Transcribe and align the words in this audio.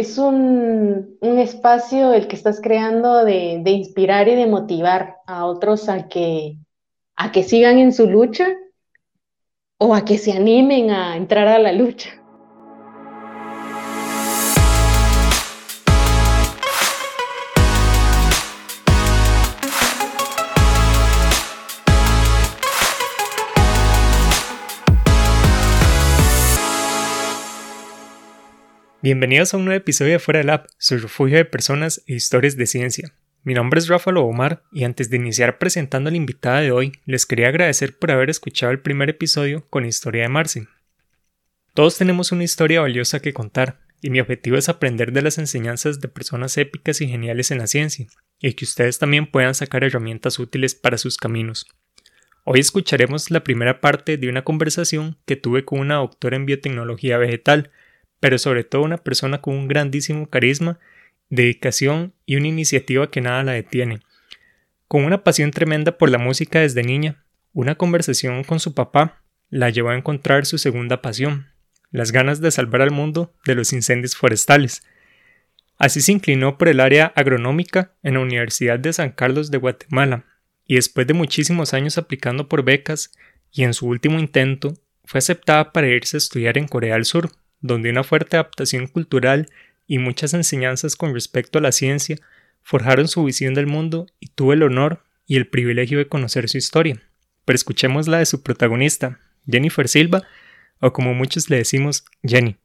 es 0.00 0.16
un, 0.16 1.18
espacio 1.20 2.14
el 2.14 2.26
que 2.26 2.36
estás 2.36 2.60
creando 2.60 3.24
de, 3.24 3.60
de, 3.62 3.70
inspirar 3.70 4.28
y 4.28 4.34
de 4.34 4.46
motivar 4.46 5.16
a 5.26 5.44
otros 5.44 5.88
a 5.88 6.08
que, 6.08 6.56
a 7.16 7.30
que 7.32 7.42
sigan 7.42 7.78
en 7.78 7.92
su 7.92 8.08
lucha 8.08 8.48
o 9.78 9.94
a 9.94 10.04
que 10.04 10.18
se 10.18 10.32
animen 10.32 10.90
a 10.90 11.16
entrar 11.16 11.48
a 11.48 11.58
la 11.58 11.72
lucha. 11.72 12.19
Bienvenidos 29.02 29.54
a 29.54 29.56
un 29.56 29.64
nuevo 29.64 29.78
episodio 29.78 30.12
de 30.12 30.18
Fuera 30.18 30.40
del 30.40 30.50
App, 30.50 30.66
su 30.76 30.98
refugio 30.98 31.38
de 31.38 31.46
personas 31.46 32.02
e 32.06 32.12
historias 32.12 32.58
de 32.58 32.66
ciencia. 32.66 33.14
Mi 33.44 33.54
nombre 33.54 33.80
es 33.80 33.88
Rafael 33.88 34.18
Omar 34.18 34.62
y 34.72 34.84
antes 34.84 35.08
de 35.08 35.16
iniciar 35.16 35.56
presentando 35.56 36.08
a 36.08 36.10
la 36.10 36.18
invitada 36.18 36.60
de 36.60 36.70
hoy, 36.70 36.92
les 37.06 37.24
quería 37.24 37.48
agradecer 37.48 37.96
por 37.96 38.10
haber 38.10 38.28
escuchado 38.28 38.72
el 38.72 38.80
primer 38.80 39.08
episodio 39.08 39.64
con 39.70 39.86
Historia 39.86 40.24
de 40.24 40.28
Marcy. 40.28 40.68
Todos 41.72 41.96
tenemos 41.96 42.30
una 42.30 42.44
historia 42.44 42.82
valiosa 42.82 43.20
que 43.20 43.32
contar, 43.32 43.80
y 44.02 44.10
mi 44.10 44.20
objetivo 44.20 44.58
es 44.58 44.68
aprender 44.68 45.12
de 45.12 45.22
las 45.22 45.38
enseñanzas 45.38 46.02
de 46.02 46.08
personas 46.08 46.58
épicas 46.58 47.00
y 47.00 47.08
geniales 47.08 47.50
en 47.50 47.56
la 47.56 47.68
ciencia, 47.68 48.06
y 48.38 48.52
que 48.52 48.66
ustedes 48.66 48.98
también 48.98 49.30
puedan 49.30 49.54
sacar 49.54 49.82
herramientas 49.82 50.38
útiles 50.38 50.74
para 50.74 50.98
sus 50.98 51.16
caminos. 51.16 51.66
Hoy 52.44 52.60
escucharemos 52.60 53.30
la 53.30 53.44
primera 53.44 53.80
parte 53.80 54.18
de 54.18 54.28
una 54.28 54.44
conversación 54.44 55.16
que 55.24 55.36
tuve 55.36 55.64
con 55.64 55.80
una 55.80 55.94
doctora 55.94 56.36
en 56.36 56.44
biotecnología 56.44 57.16
vegetal, 57.16 57.70
pero 58.20 58.38
sobre 58.38 58.64
todo 58.64 58.82
una 58.82 58.98
persona 58.98 59.40
con 59.40 59.54
un 59.54 59.66
grandísimo 59.66 60.28
carisma, 60.28 60.78
dedicación 61.30 62.12
y 62.26 62.36
una 62.36 62.48
iniciativa 62.48 63.10
que 63.10 63.20
nada 63.20 63.42
la 63.42 63.52
detiene. 63.52 64.00
Con 64.86 65.04
una 65.04 65.24
pasión 65.24 65.50
tremenda 65.50 65.98
por 65.98 66.10
la 66.10 66.18
música 66.18 66.60
desde 66.60 66.82
niña, 66.82 67.24
una 67.52 67.74
conversación 67.74 68.44
con 68.44 68.60
su 68.60 68.74
papá 68.74 69.22
la 69.48 69.70
llevó 69.70 69.90
a 69.90 69.96
encontrar 69.96 70.46
su 70.46 70.58
segunda 70.58 71.02
pasión, 71.02 71.48
las 71.90 72.12
ganas 72.12 72.40
de 72.40 72.50
salvar 72.50 72.82
al 72.82 72.90
mundo 72.90 73.32
de 73.46 73.54
los 73.54 73.72
incendios 73.72 74.16
forestales. 74.16 74.82
Así 75.78 76.00
se 76.00 76.12
inclinó 76.12 76.58
por 76.58 76.68
el 76.68 76.80
área 76.80 77.12
agronómica 77.16 77.92
en 78.02 78.14
la 78.14 78.20
Universidad 78.20 78.78
de 78.78 78.92
San 78.92 79.10
Carlos 79.10 79.50
de 79.50 79.58
Guatemala, 79.58 80.24
y 80.66 80.76
después 80.76 81.06
de 81.06 81.14
muchísimos 81.14 81.74
años 81.74 81.98
aplicando 81.98 82.48
por 82.48 82.62
becas 82.62 83.12
y 83.50 83.64
en 83.64 83.74
su 83.74 83.86
último 83.86 84.20
intento, 84.20 84.74
fue 85.04 85.18
aceptada 85.18 85.72
para 85.72 85.88
irse 85.88 86.16
a 86.16 86.18
estudiar 86.18 86.58
en 86.58 86.68
Corea 86.68 86.94
del 86.94 87.04
Sur, 87.04 87.30
donde 87.60 87.90
una 87.90 88.04
fuerte 88.04 88.36
adaptación 88.36 88.86
cultural 88.86 89.48
y 89.86 89.98
muchas 89.98 90.34
enseñanzas 90.34 90.96
con 90.96 91.14
respecto 91.14 91.58
a 91.58 91.62
la 91.62 91.72
ciencia 91.72 92.16
forjaron 92.62 93.08
su 93.08 93.24
visión 93.24 93.54
del 93.54 93.66
mundo 93.66 94.06
y 94.18 94.28
tuve 94.28 94.54
el 94.54 94.62
honor 94.62 95.02
y 95.26 95.36
el 95.36 95.48
privilegio 95.48 95.98
de 95.98 96.08
conocer 96.08 96.48
su 96.48 96.58
historia. 96.58 97.02
Pero 97.44 97.54
escuchemos 97.54 98.08
la 98.08 98.18
de 98.18 98.26
su 98.26 98.42
protagonista, 98.42 99.18
Jennifer 99.46 99.88
Silva, 99.88 100.22
o 100.80 100.92
como 100.92 101.14
muchos 101.14 101.50
le 101.50 101.56
decimos, 101.56 102.04
Jenny. 102.22 102.56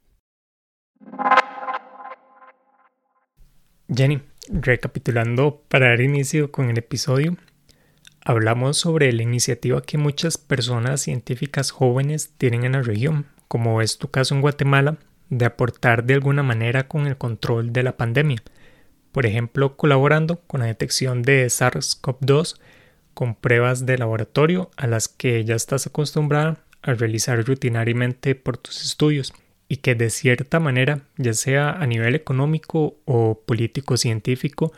Jenny, 3.94 4.22
recapitulando 4.50 5.64
para 5.68 5.90
dar 5.90 6.02
inicio 6.02 6.52
con 6.52 6.70
el 6.70 6.78
episodio, 6.78 7.38
hablamos 8.22 8.78
sobre 8.78 9.12
la 9.14 9.24
iniciativa 9.24 9.82
que 9.82 9.98
muchas 9.98 10.38
personas 10.38 11.02
científicas 11.02 11.72
jóvenes 11.72 12.34
tienen 12.38 12.66
en 12.66 12.74
la 12.74 12.82
región 12.82 13.28
como 13.56 13.82
es 13.82 13.98
tu 13.98 14.10
caso 14.10 14.36
en 14.36 14.42
Guatemala, 14.42 14.98
de 15.30 15.46
aportar 15.46 16.04
de 16.04 16.16
alguna 16.16 16.44
manera 16.44 16.90
con 16.90 17.08
el 17.08 17.16
control 17.16 17.72
de 17.72 17.84
la 17.84 17.96
pandemia, 17.96 18.44
por 19.14 19.26
ejemplo 19.26 19.78
colaborando 19.78 20.42
con 20.42 20.60
la 20.60 20.66
detección 20.66 21.22
de 21.22 21.46
SARS-CoV-2 21.46 22.60
con 23.14 23.34
pruebas 23.34 23.86
de 23.86 23.98
laboratorio 23.98 24.72
a 24.76 24.88
las 24.88 25.08
que 25.08 25.46
ya 25.46 25.56
estás 25.56 25.88
acostumbrada 25.88 26.58
a 26.82 26.96
realizar 26.96 27.42
rutinariamente 27.46 28.36
por 28.36 28.58
tus 28.58 28.84
estudios 28.84 29.34
y 29.70 29.78
que 29.78 29.96
de 29.96 30.10
cierta 30.10 30.60
manera, 30.60 31.04
ya 31.16 31.34
sea 31.34 31.70
a 31.70 31.88
nivel 31.88 32.14
económico 32.14 32.98
o 33.06 33.40
político 33.40 33.96
científico, 33.96 34.74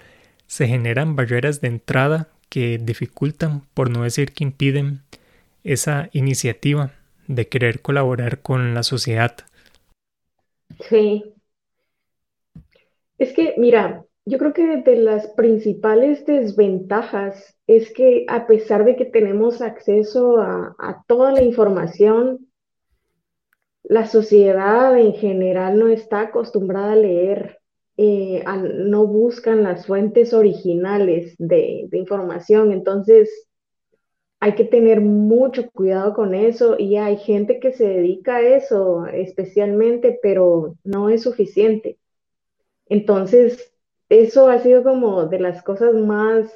se 0.45 0.67
generan 0.67 1.15
barreras 1.15 1.61
de 1.61 1.69
entrada 1.69 2.29
que 2.49 2.77
dificultan, 2.77 3.63
por 3.73 3.89
no 3.89 4.03
decir 4.03 4.33
que 4.33 4.44
impiden, 4.44 5.01
esa 5.63 6.09
iniciativa 6.13 6.91
de 7.27 7.47
querer 7.47 7.81
colaborar 7.81 8.41
con 8.41 8.73
la 8.73 8.83
sociedad. 8.83 9.35
Sí. 10.89 11.33
Es 13.17 13.33
que, 13.33 13.55
mira, 13.57 14.05
yo 14.25 14.38
creo 14.38 14.53
que 14.53 14.81
de 14.81 14.97
las 14.97 15.27
principales 15.29 16.25
desventajas 16.25 17.57
es 17.65 17.91
que 17.93 18.25
a 18.27 18.45
pesar 18.45 18.85
de 18.85 18.95
que 18.95 19.05
tenemos 19.05 19.61
acceso 19.61 20.39
a, 20.39 21.03
toda 21.07 21.31
la 21.31 21.43
información, 21.43 22.49
la 23.83 24.05
sociedad 24.05 24.97
en 24.99 25.13
general 25.13 25.79
no 25.79 25.88
está 25.88 26.21
acostumbrada 26.21 26.91
a 26.91 26.97
leer, 26.97 27.59
eh, 27.95 28.44
no 28.75 29.07
buscan 29.07 29.63
las 29.63 29.88
fuentes 29.88 30.33
originales 30.33 31.35
de, 31.39 31.88
de 31.89 31.97
información. 31.97 32.71
Entonces, 32.71 33.46
hay 34.39 34.55
que 34.55 34.63
tener 34.65 35.01
mucho 35.01 35.69
cuidado 35.71 36.13
con 36.13 36.35
eso 36.35 36.75
y 36.79 36.97
hay 36.97 37.17
gente 37.17 37.59
que 37.59 37.73
se 37.73 37.87
dedica 37.87 38.37
a 38.37 38.41
eso 38.41 39.07
especialmente, 39.07 40.19
pero 40.21 40.75
no 40.83 41.09
es 41.09 41.23
suficiente. 41.23 41.97
Entonces, 42.87 43.73
eso 44.09 44.49
ha 44.49 44.59
sido 44.59 44.83
como 44.83 45.25
de 45.27 45.39
las 45.39 45.63
cosas 45.63 45.93
más 45.95 46.51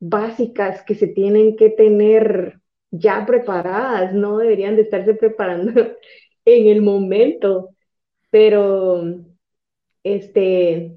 básicas 0.00 0.82
que 0.84 0.94
se 0.94 1.06
tienen 1.08 1.56
que 1.56 1.70
tener 1.70 2.60
ya 2.90 3.24
preparadas, 3.26 4.12
no 4.14 4.38
deberían 4.38 4.76
de 4.76 4.82
estarse 4.82 5.14
preparando 5.14 5.72
en 6.44 6.66
el 6.68 6.82
momento, 6.82 7.70
pero 8.30 9.02
este, 10.04 10.96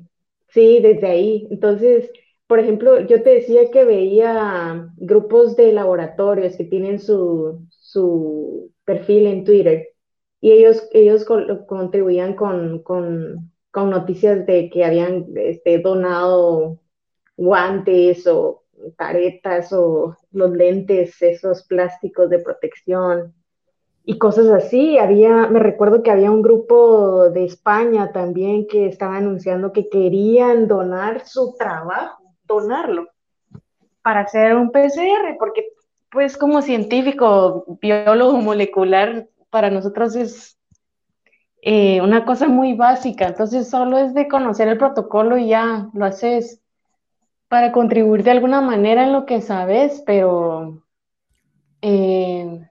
sí, 0.50 0.80
desde 0.82 1.08
ahí. 1.08 1.48
Entonces, 1.52 2.12
por 2.48 2.60
ejemplo, 2.60 3.00
yo 3.02 3.24
te 3.24 3.32
decía 3.32 3.72
que 3.72 3.86
veía 3.86 4.92
grupos 4.98 5.56
de 5.56 5.72
laboratorios 5.72 6.56
que 6.56 6.66
tienen 6.66 7.00
su, 7.00 7.66
perfil 8.86 9.26
en 9.26 9.44
Twitter 9.46 9.90
y 10.42 10.52
ellos, 10.52 10.88
ellos 10.92 11.26
contribuían 11.68 12.36
con, 12.36 12.84
noticias 13.74 14.46
de 14.46 14.70
que 14.70 14.86
habían 14.86 15.26
este, 15.36 15.80
donado 15.80 16.80
guantes 17.36 18.28
o 18.28 18.64
caretas 18.96 19.74
o 19.74 20.16
los 20.32 20.52
lentes, 20.52 21.20
esos 21.22 21.64
plásticos 21.64 22.30
de 22.30 22.40
protección 22.40 23.34
y 24.04 24.20
cosas 24.20 24.48
así. 24.50 25.00
Había, 25.00 25.48
me 25.48 25.60
recuerdo 25.60 26.04
que 26.04 26.12
había 26.12 26.30
un 26.30 26.44
grupo 26.44 27.30
de 27.32 27.46
España 27.46 28.12
también 28.12 28.68
que 28.68 28.86
estaba 28.86 29.18
anunciando 29.18 29.74
que 29.74 29.90
querían 29.90 30.68
donar 30.68 31.26
su 31.26 31.56
trabajo 31.58 32.25
donarlo 32.48 33.08
para 34.02 34.22
hacer 34.22 34.56
un 34.56 34.72
PCR, 34.72 35.36
porque 35.40 35.66
pues 36.12 36.38
como 36.38 36.62
científico, 36.62 37.66
biólogo 37.82 38.38
molecular, 38.38 39.28
para 39.50 39.70
nosotros 39.70 40.16
es 40.16 40.58
eh, 41.62 42.02
una 42.02 42.26
cosa 42.26 42.48
muy 42.48 42.74
básica, 42.74 43.28
entonces 43.28 43.70
solo 43.70 43.98
es 43.98 44.14
de 44.14 44.28
conocer 44.28 44.68
el 44.68 44.78
protocolo 44.78 45.38
y 45.38 45.50
ya 45.50 45.90
lo 45.94 46.06
haces 46.06 46.62
para 47.48 47.72
contribuir 47.72 48.24
de 48.24 48.32
alguna 48.32 48.62
manera 48.62 49.04
en 49.04 49.14
lo 49.14 49.26
que 49.26 49.42
sabes, 49.42 50.04
pero 50.06 50.84
eh, 51.82 52.70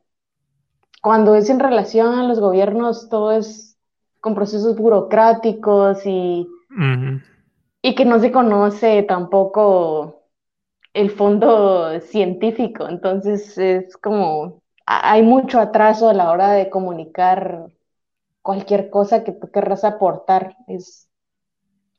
cuando 1.02 1.34
es 1.34 1.50
en 1.50 1.60
relación 1.60 2.18
a 2.18 2.24
los 2.24 2.40
gobiernos, 2.40 3.08
todo 3.08 3.32
es 3.32 3.76
con 4.20 4.34
procesos 4.34 4.76
burocráticos 4.76 6.06
y 6.06 6.48
y 7.84 7.94
que 7.94 8.06
no 8.06 8.18
se 8.18 8.32
conoce 8.32 9.02
tampoco 9.02 10.22
el 10.94 11.10
fondo 11.10 12.00
científico, 12.00 12.88
entonces 12.88 13.58
es 13.58 13.98
como, 13.98 14.62
hay 14.86 15.20
mucho 15.20 15.60
atraso 15.60 16.08
a 16.08 16.14
la 16.14 16.30
hora 16.30 16.52
de 16.52 16.70
comunicar 16.70 17.66
cualquier 18.40 18.88
cosa 18.88 19.22
que 19.22 19.32
tú 19.32 19.50
querrás 19.50 19.84
aportar, 19.84 20.56
es 20.66 21.10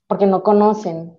porque 0.08 0.26
no 0.26 0.42
conocen. 0.42 1.16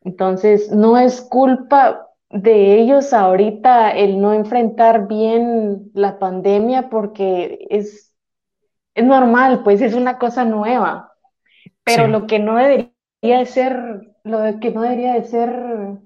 Entonces, 0.00 0.70
no 0.70 0.96
es 0.96 1.20
culpa 1.20 2.08
de 2.30 2.80
ellos 2.80 3.12
ahorita 3.12 3.90
el 3.90 4.22
no 4.22 4.32
enfrentar 4.32 5.06
bien 5.06 5.90
la 5.92 6.18
pandemia 6.18 6.88
porque 6.88 7.66
es, 7.68 8.14
es 8.94 9.04
normal, 9.04 9.62
pues 9.64 9.82
es 9.82 9.92
una 9.92 10.18
cosa 10.18 10.46
nueva, 10.46 11.12
pero 11.84 12.06
lo 12.06 12.26
que 12.26 12.38
no 12.38 12.56
debería 12.56 12.93
de 13.30 13.46
ser, 13.46 14.14
lo 14.24 14.60
que 14.60 14.70
no 14.70 14.82
debería 14.82 15.14
de 15.14 15.24
ser 15.24 15.98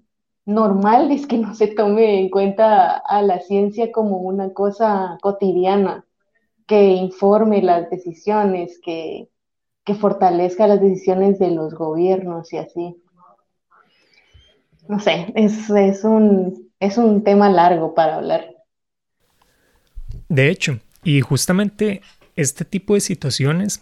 normal 0.47 1.11
es 1.11 1.27
que 1.27 1.39
no 1.39 1.55
se 1.55 1.69
tome 1.69 2.21
en 2.21 2.31
cuenta 2.31 2.97
a 2.97 3.23
la 3.23 3.41
ciencia 3.41 3.93
como 3.93 4.19
una 4.19 4.53
cosa 4.53 5.19
cotidiana, 5.21 6.07
que 6.67 6.93
informe 6.93 7.63
las 7.63 7.91
decisiones, 7.91 8.81
que, 8.83 9.29
que 9.85 9.95
fortalezca 9.95 10.67
las 10.67 10.81
decisiones 10.81 11.39
de 11.39 11.51
los 11.51 11.75
gobiernos 11.75 12.53
y 12.53 12.59
así. 12.59 13.03
No 14.89 15.01
sé, 15.01 15.33
es, 15.35 15.69
es, 15.71 16.05
un, 16.05 16.71
es 16.81 16.97
un 16.97 17.25
tema 17.25 17.51
largo 17.51 17.95
para 17.95 18.17
hablar. 18.17 18.55
De 20.29 20.49
hecho, 20.49 20.79
y 21.05 21.21
justamente 21.21 22.01
este 22.37 22.65
tipo 22.65 22.95
de 22.95 23.01
situaciones 23.01 23.81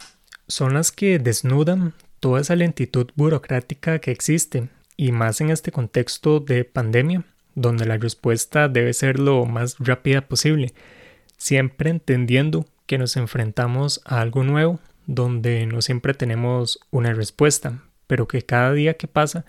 son 0.48 0.74
las 0.74 0.90
que 0.90 1.18
desnudan 1.18 1.94
toda 2.20 2.40
esa 2.40 2.56
lentitud 2.56 3.10
burocrática 3.14 3.98
que 3.98 4.10
existe, 4.10 4.68
y 4.96 5.12
más 5.12 5.40
en 5.40 5.50
este 5.50 5.72
contexto 5.72 6.40
de 6.40 6.64
pandemia, 6.64 7.24
donde 7.54 7.86
la 7.86 7.96
respuesta 7.96 8.68
debe 8.68 8.92
ser 8.92 9.18
lo 9.18 9.44
más 9.46 9.76
rápida 9.78 10.22
posible, 10.22 10.72
siempre 11.36 11.90
entendiendo 11.90 12.66
que 12.86 12.98
nos 12.98 13.16
enfrentamos 13.16 14.00
a 14.04 14.20
algo 14.20 14.44
nuevo, 14.44 14.80
donde 15.06 15.66
no 15.66 15.82
siempre 15.82 16.14
tenemos 16.14 16.80
una 16.90 17.12
respuesta, 17.12 17.82
pero 18.06 18.26
que 18.28 18.42
cada 18.42 18.72
día 18.72 18.94
que 18.94 19.08
pasa 19.08 19.44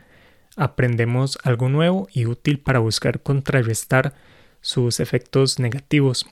aprendemos 0.56 1.38
algo 1.44 1.70
nuevo 1.70 2.08
y 2.12 2.26
útil 2.26 2.60
para 2.60 2.80
buscar 2.80 3.22
contrarrestar 3.22 4.14
sus 4.62 5.00
efectos 5.00 5.60
negativos. 5.60 6.26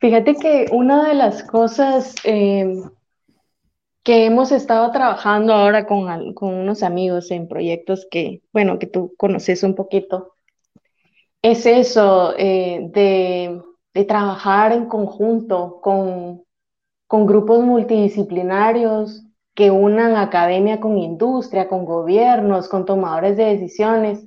Fíjate 0.00 0.34
que 0.34 0.66
una 0.72 1.08
de 1.08 1.14
las 1.14 1.42
cosas 1.44 2.14
eh, 2.24 2.82
que 4.04 4.26
hemos 4.26 4.52
estado 4.52 4.92
trabajando 4.92 5.54
ahora 5.54 5.86
con, 5.86 6.34
con, 6.34 6.54
unos 6.54 6.82
amigos 6.82 7.30
en 7.30 7.48
proyectos 7.48 8.06
que, 8.10 8.42
bueno, 8.52 8.78
que 8.78 8.86
tú 8.86 9.14
conoces 9.16 9.62
un 9.62 9.74
poquito, 9.74 10.34
es 11.42 11.66
eso 11.66 12.34
eh, 12.38 12.88
de, 12.92 13.62
de, 13.94 14.04
trabajar 14.04 14.72
en 14.72 14.86
conjunto 14.86 15.80
con, 15.82 16.44
con 17.06 17.26
grupos 17.26 17.64
multidisciplinarios 17.64 19.24
que 19.54 19.70
unan 19.70 20.16
academia 20.16 20.80
con 20.80 20.98
industria, 20.98 21.68
con 21.68 21.84
gobiernos, 21.84 22.68
con 22.68 22.84
tomadores 22.84 23.36
de 23.36 23.44
decisiones. 23.44 24.26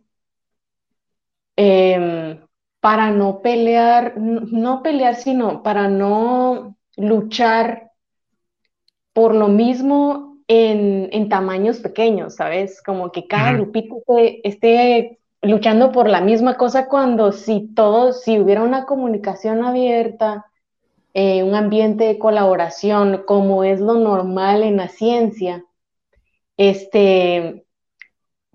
Em, 1.56 2.40
para 2.80 3.12
no 3.12 3.42
pelear, 3.42 4.18
no 4.18 4.82
pelear, 4.84 5.16
sino 5.16 5.64
para 5.64 5.88
no 5.88 6.78
luchar 6.96 7.87
por 9.18 9.34
lo 9.34 9.48
mismo 9.48 10.38
en, 10.48 11.28
tamaños 11.28 11.80
pequeños, 11.80 12.36
¿sabes? 12.36 12.84
Como 12.84 13.12
que 13.12 13.26
cada 13.26 13.54
grupito 13.54 14.04
esté, 14.44 15.18
luchando 15.42 15.92
por 15.92 16.08
la 16.08 16.22
misma 16.22 16.56
cosa 16.56 16.88
cuando 16.88 17.32
si 17.32 17.74
todos, 17.74 18.22
si 18.22 18.40
hubiera 18.40 18.62
una 18.62 18.86
comunicación 18.86 19.64
abierta, 19.64 20.46
eh, 21.16 21.42
un 21.42 21.56
ambiente 21.56 22.04
de 22.04 22.20
colaboración, 22.20 23.24
como 23.26 23.64
es 23.64 23.80
lo 23.80 23.96
normal 23.96 24.62
en 24.62 24.78
la 24.78 24.88
ciencia, 24.88 25.66
este, 26.56 27.66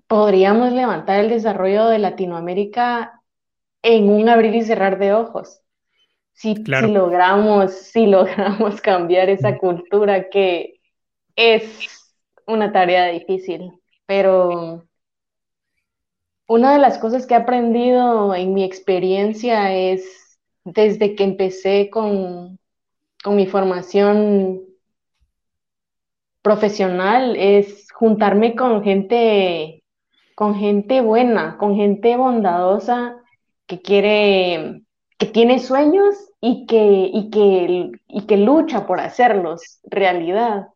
podríamos 0.07 0.71
levantar 0.71 1.19
el 1.19 1.29
desarrollo 1.29 1.89
de 1.89 1.99
Latinoamérica 1.99 3.21
en 3.83 4.09
un 4.09 4.29
abrir 4.29 4.55
y 4.55 4.63
cerrar 4.63 5.01
de 5.01 5.13
ojos. 5.13 5.62
Si, 6.33 6.55
logramos, 6.65 7.73
si 7.73 8.07
logramos 8.07 8.81
cambiar 8.81 9.29
esa 9.29 9.59
cultura 9.59 10.29
que 10.29 10.81
es 11.37 12.15
una 12.47 12.73
tarea 12.73 13.07
difícil, 13.07 13.73
pero 14.07 14.85
una 16.47 16.73
de 16.73 16.79
las 16.79 16.99
cosas 16.99 17.27
que 17.27 17.35
he 17.35 17.37
aprendido 17.37 18.35
en 18.35 18.53
mi 18.53 18.65
experiencia 18.65 19.75
es 19.75 20.39
desde 20.65 21.15
que 21.15 21.25
empecé 21.25 21.91
con, 21.91 22.59
con 23.23 23.37
mi 23.37 23.47
formación 23.47 24.61
profesional 26.43 27.37
es 27.37 27.91
juntarme 27.93 28.55
con 28.57 28.83
gente, 28.83 29.85
con 30.35 30.57
gente 30.57 31.01
buena, 31.01 31.57
con 31.57 31.77
gente 31.77 32.17
bondadosa 32.17 33.17
que 33.67 33.81
quiere, 33.81 34.82
que 35.23 35.29
tiene 35.29 35.61
sueños 35.61 36.17
y 36.41 36.67
que, 36.67 37.09
y 37.13 37.31
que, 37.31 37.93
y 38.09 38.27
que 38.27 38.37
lucha 38.37 38.89
por 38.89 38.99
hacerlos 38.99 39.79
realidad. 39.85 40.67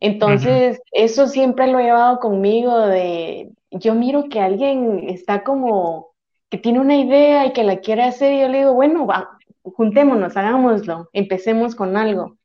Entonces, 0.00 0.80
eso 0.90 1.26
siempre 1.26 1.66
lo 1.66 1.78
he 1.78 1.82
llevado 1.82 2.18
conmigo 2.18 2.78
de, 2.78 3.50
yo 3.70 3.94
miro 3.94 4.30
que 4.30 4.40
alguien 4.40 5.10
está 5.10 5.44
como, 5.44 6.14
que 6.48 6.56
tiene 6.56 6.80
una 6.80 6.96
idea 6.96 7.44
y 7.44 7.52
que 7.52 7.62
la 7.62 7.80
quiere 7.80 8.04
hacer 8.04 8.32
y 8.32 8.40
yo 8.40 8.48
le 8.48 8.58
digo, 8.60 8.72
bueno, 8.72 9.06
va, 9.06 9.38
juntémonos, 9.62 10.34
hagámoslo, 10.38 11.10
empecemos 11.12 11.74
con 11.74 11.98
algo. 11.98 12.38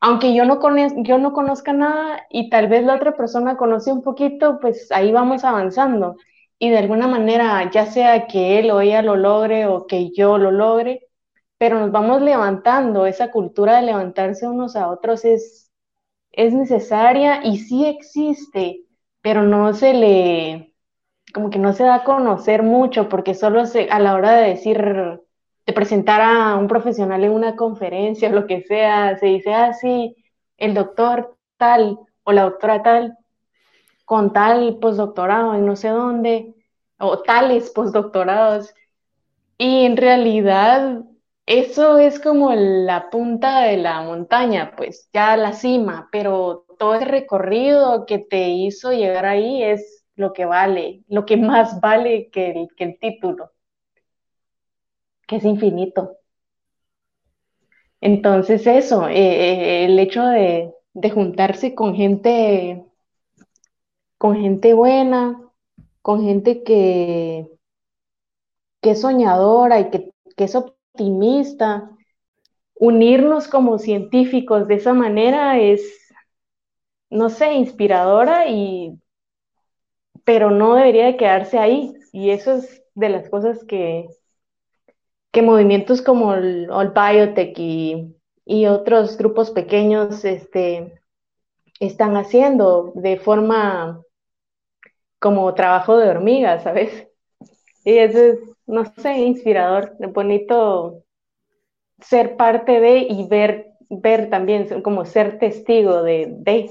Aunque 0.00 0.36
yo 0.36 0.44
no, 0.44 0.60
yo 1.02 1.18
no 1.18 1.32
conozca 1.32 1.72
nada 1.72 2.28
y 2.30 2.48
tal 2.48 2.68
vez 2.68 2.84
la 2.84 2.94
otra 2.94 3.16
persona 3.16 3.56
conoce 3.56 3.90
un 3.90 4.02
poquito, 4.02 4.60
pues 4.60 4.92
ahí 4.92 5.10
vamos 5.10 5.42
avanzando 5.42 6.14
y 6.64 6.70
de 6.70 6.78
alguna 6.78 7.06
manera, 7.08 7.70
ya 7.70 7.86
sea 7.86 8.26
que 8.26 8.58
él 8.58 8.70
o 8.70 8.80
ella 8.80 9.02
lo 9.02 9.16
logre 9.16 9.66
o 9.66 9.86
que 9.86 10.10
yo 10.12 10.38
lo 10.38 10.50
logre, 10.50 11.08
pero 11.58 11.78
nos 11.78 11.92
vamos 11.92 12.22
levantando, 12.22 13.06
esa 13.06 13.30
cultura 13.30 13.76
de 13.76 13.82
levantarse 13.82 14.48
unos 14.48 14.74
a 14.76 14.88
otros 14.90 15.24
es, 15.26 15.70
es 16.32 16.54
necesaria 16.54 17.44
y 17.44 17.58
sí 17.58 17.84
existe, 17.86 18.84
pero 19.20 19.42
no 19.42 19.74
se 19.74 19.92
le, 19.94 20.74
como 21.34 21.50
que 21.50 21.58
no 21.58 21.74
se 21.74 21.84
da 21.84 21.96
a 21.96 22.04
conocer 22.04 22.62
mucho, 22.62 23.08
porque 23.10 23.34
solo 23.34 23.66
se, 23.66 23.90
a 23.90 23.98
la 24.00 24.14
hora 24.14 24.32
de 24.32 24.48
decir, 24.50 24.78
de 25.66 25.72
presentar 25.74 26.22
a 26.22 26.56
un 26.56 26.68
profesional 26.68 27.24
en 27.24 27.32
una 27.32 27.56
conferencia 27.56 28.30
lo 28.30 28.46
que 28.46 28.62
sea, 28.62 29.18
se 29.18 29.26
dice, 29.26 29.52
ah, 29.52 29.74
sí, 29.74 30.16
el 30.56 30.72
doctor 30.74 31.36
tal 31.58 31.98
o 32.22 32.32
la 32.32 32.44
doctora 32.44 32.82
tal, 32.82 33.18
con 34.04 34.32
tal 34.32 34.78
postdoctorado 34.80 35.54
en 35.54 35.66
no 35.66 35.76
sé 35.76 35.88
dónde, 35.88 36.54
o 36.98 37.20
tales 37.22 37.70
postdoctorados. 37.70 38.74
Y 39.58 39.84
en 39.86 39.96
realidad 39.96 41.02
eso 41.46 41.98
es 41.98 42.20
como 42.20 42.52
la 42.54 43.10
punta 43.10 43.60
de 43.62 43.76
la 43.78 44.02
montaña, 44.02 44.74
pues 44.76 45.08
ya 45.12 45.36
la 45.36 45.52
cima, 45.52 46.08
pero 46.12 46.66
todo 46.78 46.94
el 46.96 47.02
recorrido 47.06 48.06
que 48.06 48.18
te 48.18 48.48
hizo 48.50 48.92
llegar 48.92 49.26
ahí 49.26 49.62
es 49.62 50.04
lo 50.16 50.32
que 50.32 50.44
vale, 50.46 51.02
lo 51.08 51.26
que 51.26 51.36
más 51.36 51.80
vale 51.80 52.30
que 52.30 52.50
el, 52.52 52.68
que 52.76 52.84
el 52.84 52.98
título, 52.98 53.50
que 55.26 55.36
es 55.36 55.44
infinito. 55.44 56.16
Entonces 58.00 58.66
eso, 58.66 59.08
eh, 59.08 59.14
eh, 59.14 59.84
el 59.86 59.98
hecho 59.98 60.24
de, 60.24 60.72
de 60.92 61.10
juntarse 61.10 61.74
con 61.74 61.94
gente 61.94 62.84
con 64.24 64.40
gente 64.40 64.72
buena, 64.72 65.38
con 66.00 66.24
gente 66.24 66.62
que, 66.64 67.46
es 68.80 69.02
soñadora 69.02 69.80
y 69.80 69.90
que, 69.90 70.12
es 70.38 70.54
optimista. 70.54 71.90
Unirnos 72.74 73.48
como 73.48 73.78
científicos 73.78 74.66
de 74.66 74.76
esa 74.76 74.94
manera 74.94 75.58
es, 75.58 75.82
no 77.10 77.28
sé, 77.28 77.52
inspiradora 77.52 78.48
y 78.48 78.98
pero 80.24 80.50
no 80.50 80.74
debería 80.74 81.04
de 81.04 81.18
quedarse 81.18 81.58
ahí. 81.58 81.92
Y 82.10 82.30
eso 82.30 82.54
es 82.54 82.82
de 82.94 83.10
las 83.10 83.28
cosas 83.28 83.62
que, 83.64 84.08
que 85.32 85.42
movimientos 85.42 86.00
como 86.00 86.32
el, 86.32 86.70
el 86.70 86.90
Biotech 86.92 87.58
y, 87.58 88.16
y, 88.46 88.66
otros 88.68 89.18
grupos 89.18 89.50
pequeños 89.50 90.24
este, 90.24 90.98
están 91.78 92.16
haciendo 92.16 92.92
de 92.94 93.18
forma 93.18 94.03
como 95.24 95.54
trabajo 95.54 95.96
de 95.96 96.10
hormiga, 96.10 96.60
¿sabes? 96.60 97.08
Y 97.82 97.96
eso 97.96 98.18
es, 98.18 98.38
no 98.66 98.84
sé, 98.98 99.20
inspirador, 99.20 99.96
bonito 100.12 101.02
ser 101.98 102.36
parte 102.36 102.78
de 102.78 102.98
y 103.08 103.26
ver, 103.26 103.68
ver 103.88 104.28
también, 104.28 104.82
como 104.82 105.06
ser 105.06 105.38
testigo 105.38 106.02
de, 106.02 106.26
de. 106.28 106.70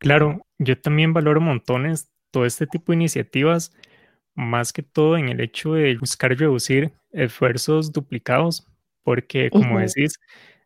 Claro, 0.00 0.44
yo 0.58 0.80
también 0.80 1.12
valoro 1.12 1.40
montones 1.40 2.10
todo 2.32 2.44
este 2.44 2.66
tipo 2.66 2.90
de 2.90 2.96
iniciativas, 2.96 3.72
más 4.34 4.72
que 4.72 4.82
todo 4.82 5.16
en 5.16 5.28
el 5.28 5.40
hecho 5.40 5.74
de 5.74 5.96
buscar 5.98 6.36
reducir 6.36 6.90
esfuerzos 7.12 7.92
duplicados, 7.92 8.66
porque 9.04 9.50
como 9.50 9.78
decís, 9.78 10.18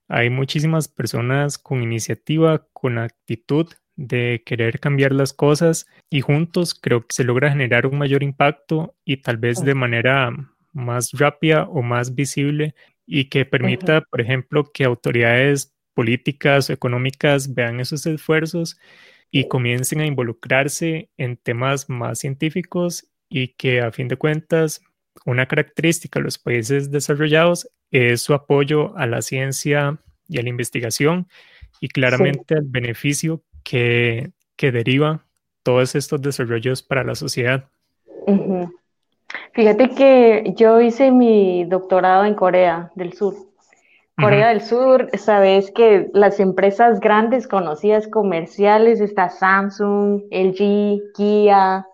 hay 0.08 0.30
muchísimas 0.30 0.88
personas 0.88 1.58
con 1.58 1.82
iniciativa, 1.82 2.66
con 2.72 2.96
actitud 2.96 3.68
de 3.96 4.42
querer 4.46 4.80
cambiar 4.80 5.12
las 5.12 5.32
cosas 5.32 5.86
y 6.10 6.20
juntos 6.20 6.74
creo 6.74 7.02
que 7.02 7.14
se 7.14 7.24
logra 7.24 7.50
generar 7.50 7.86
un 7.86 7.98
mayor 7.98 8.22
impacto 8.22 8.94
y 9.04 9.18
tal 9.18 9.36
vez 9.36 9.62
de 9.64 9.74
manera 9.74 10.30
más 10.72 11.10
rápida 11.12 11.64
o 11.64 11.82
más 11.82 12.14
visible 12.14 12.74
y 13.06 13.26
que 13.28 13.44
permita, 13.44 14.00
por 14.02 14.20
ejemplo, 14.20 14.70
que 14.72 14.84
autoridades 14.84 15.74
políticas 15.94 16.70
o 16.70 16.72
económicas 16.72 17.54
vean 17.54 17.80
esos 17.80 18.06
esfuerzos 18.06 18.78
y 19.30 19.48
comiencen 19.48 20.00
a 20.00 20.06
involucrarse 20.06 21.10
en 21.16 21.36
temas 21.36 21.88
más 21.88 22.20
científicos 22.20 23.08
y 23.28 23.48
que 23.48 23.80
a 23.80 23.92
fin 23.92 24.08
de 24.08 24.16
cuentas 24.16 24.82
una 25.26 25.46
característica 25.46 26.18
de 26.18 26.24
los 26.24 26.38
países 26.38 26.90
desarrollados 26.90 27.68
es 27.90 28.22
su 28.22 28.34
apoyo 28.34 28.96
a 28.96 29.06
la 29.06 29.20
ciencia 29.22 29.98
y 30.28 30.38
a 30.38 30.42
la 30.42 30.48
investigación 30.48 31.28
y 31.80 31.88
claramente 31.88 32.54
el 32.54 32.64
beneficio 32.64 33.42
que, 33.62 34.30
que 34.56 34.72
deriva 34.72 35.24
todos 35.62 35.94
estos 35.94 36.20
desarrollos 36.20 36.82
para 36.82 37.04
la 37.04 37.14
sociedad. 37.14 37.64
Fíjate 39.52 39.90
que 39.90 40.54
yo 40.56 40.80
hice 40.80 41.10
mi 41.10 41.64
doctorado 41.64 42.24
en 42.24 42.34
Corea 42.34 42.90
del 42.94 43.12
Sur. 43.12 43.34
Corea 44.16 44.48
del 44.48 44.60
Sur, 44.60 45.10
sabes 45.18 45.72
que 45.72 46.10
las 46.12 46.38
empresas 46.38 47.00
grandes 47.00 47.48
conocidas 47.48 48.06
comerciales, 48.06 49.00
está 49.00 49.30
Samsung, 49.30 50.22
LG, 50.30 51.12
Kia, 51.14 51.86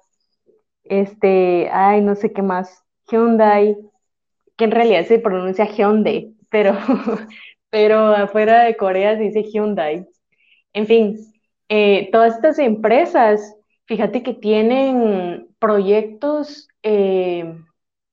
este, 0.84 1.70
ay, 1.72 2.00
no 2.00 2.16
sé 2.16 2.32
qué 2.32 2.42
más, 2.42 2.82
Hyundai, 3.10 3.76
que 4.56 4.64
en 4.64 4.72
realidad 4.72 5.06
se 5.06 5.18
pronuncia 5.18 5.64
Hyundai, 5.66 6.34
pero, 6.50 6.76
pero 7.70 8.08
afuera 8.08 8.64
de 8.64 8.76
Corea 8.76 9.16
se 9.16 9.22
dice 9.22 9.44
Hyundai. 9.44 10.06
En 10.72 10.86
fin, 10.86 11.18
eh, 11.68 12.08
todas 12.12 12.36
estas 12.36 12.58
empresas, 12.58 13.56
fíjate 13.86 14.22
que 14.22 14.34
tienen 14.34 15.48
proyectos 15.58 16.68
eh, 16.82 17.54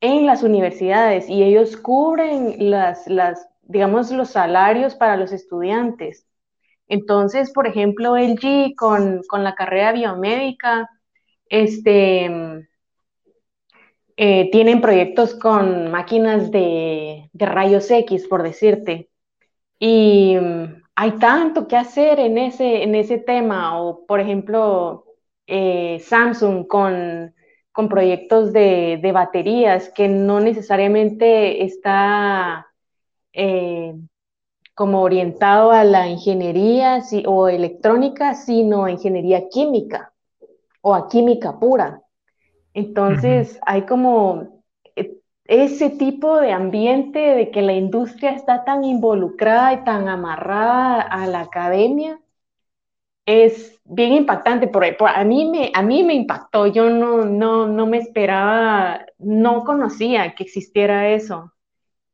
en 0.01 0.25
las 0.25 0.43
universidades 0.43 1.29
y 1.29 1.43
ellos 1.43 1.77
cubren 1.77 2.69
las, 2.69 3.07
las, 3.07 3.47
digamos, 3.63 4.11
los 4.11 4.29
salarios 4.31 4.95
para 4.95 5.17
los 5.17 5.31
estudiantes. 5.31 6.27
Entonces, 6.87 7.51
por 7.51 7.67
ejemplo, 7.67 8.15
LG 8.17 8.75
con, 8.75 9.21
con 9.27 9.43
la 9.43 9.55
carrera 9.55 9.91
biomédica, 9.91 10.89
este, 11.49 12.65
eh, 14.17 14.49
tienen 14.51 14.81
proyectos 14.81 15.35
con 15.35 15.91
máquinas 15.91 16.49
de, 16.51 17.29
rayos 17.33 17.89
X, 17.91 18.27
por 18.27 18.43
decirte. 18.43 19.09
Y 19.79 20.37
hay 20.95 21.11
tanto 21.19 21.67
que 21.67 21.75
hacer 21.75 22.19
en 22.19 22.37
ese, 22.37 22.83
en 22.83 22.95
ese 22.95 23.17
tema. 23.17 23.81
O, 23.81 24.05
por 24.05 24.19
ejemplo, 24.19 25.05
eh, 25.45 25.99
Samsung 25.99 26.67
con, 26.67 27.33
proyectos 27.89 28.53
de, 28.53 29.11
baterías 29.13 29.89
que 29.89 30.07
no 30.07 30.39
necesariamente 30.39 31.65
está 31.65 32.67
eh, 33.33 33.93
como 34.73 35.01
orientado 35.01 35.71
a 35.71 35.83
la 35.83 36.07
ingeniería 36.07 37.03
o 37.25 37.49
electrónica, 37.49 38.33
sino 38.33 38.85
a 38.85 38.91
ingeniería 38.91 39.49
química 39.49 40.13
o 40.81 40.95
a 40.95 41.09
química 41.09 41.59
pura. 41.59 42.01
Entonces, 42.73 43.59
hay 43.65 43.83
como 43.85 44.54
ese 45.45 45.89
tipo 45.91 46.39
de 46.39 46.51
ambiente 46.51 47.19
de 47.19 47.51
que 47.51 47.61
la 47.61 47.73
industria 47.73 48.31
está 48.31 48.63
tan 48.65 48.83
involucrada 48.83 49.73
y 49.73 49.83
tan 49.83 50.07
amarrada 50.09 51.01
a 51.01 51.27
la 51.27 51.41
academia, 51.41 52.19
es 53.25 53.79
bien 53.85 54.13
impactante. 54.13 54.67
Por, 54.67 54.85
a, 54.85 55.23
mí 55.23 55.49
me, 55.49 55.71
a 55.73 55.81
mí 55.81 56.03
me 56.03 56.13
impactó, 56.13 56.67
yo 56.67 56.89
no, 56.89 57.25
no, 57.25 57.67
no 57.67 57.87
me 57.87 57.97
esperaba, 57.97 59.05
no 59.17 59.63
conocía 59.63 60.35
que 60.35 60.43
existiera 60.43 61.09
eso. 61.09 61.53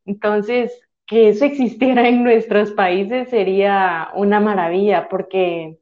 Entonces, 0.05 0.73
que 1.07 1.29
eso 1.29 1.45
existiera 1.45 2.07
en 2.07 2.23
nuestros 2.23 2.71
países 2.73 3.29
sería 3.29 4.09
una 4.15 4.39
maravilla 4.39 5.09
porque 5.09 5.79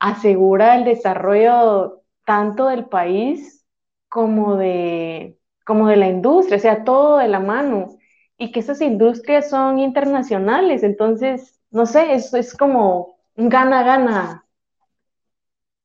asegura 0.00 0.76
el 0.76 0.84
desarrollo 0.84 2.02
tanto 2.26 2.68
del 2.68 2.86
país 2.86 3.66
como 4.08 4.56
de, 4.56 5.38
como 5.64 5.88
de 5.88 5.96
la 5.96 6.08
industria, 6.08 6.56
o 6.56 6.60
sea, 6.60 6.84
todo 6.84 7.18
de 7.18 7.28
la 7.28 7.40
mano. 7.40 7.98
Y 8.38 8.52
que 8.52 8.60
esas 8.60 8.80
industrias 8.80 9.50
son 9.50 9.78
internacionales, 9.78 10.82
entonces, 10.82 11.60
no 11.70 11.86
sé, 11.86 12.14
eso 12.14 12.36
es 12.36 12.54
como 12.54 13.16
un 13.36 13.48
gana-gana 13.48 14.44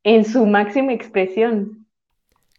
en 0.03 0.25
su 0.25 0.45
máxima 0.45 0.93
expresión. 0.93 1.85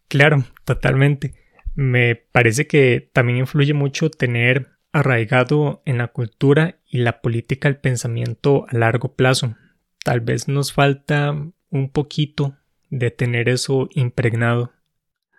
Claro, 0.08 0.44
totalmente. 0.64 1.34
Me 1.74 2.16
parece 2.16 2.66
que 2.66 3.10
también 3.12 3.38
influye 3.38 3.74
mucho 3.74 4.10
tener 4.10 4.68
arraigado 4.92 5.82
en 5.84 5.98
la 5.98 6.08
cultura 6.08 6.76
y 6.86 6.98
la 6.98 7.20
política 7.20 7.68
el 7.68 7.76
pensamiento 7.76 8.66
a 8.68 8.76
largo 8.76 9.14
plazo. 9.14 9.54
Tal 10.04 10.20
vez 10.20 10.48
nos 10.48 10.72
falta 10.72 11.34
un 11.70 11.90
poquito 11.90 12.56
de 12.90 13.10
tener 13.10 13.48
eso 13.48 13.88
impregnado. 13.92 14.72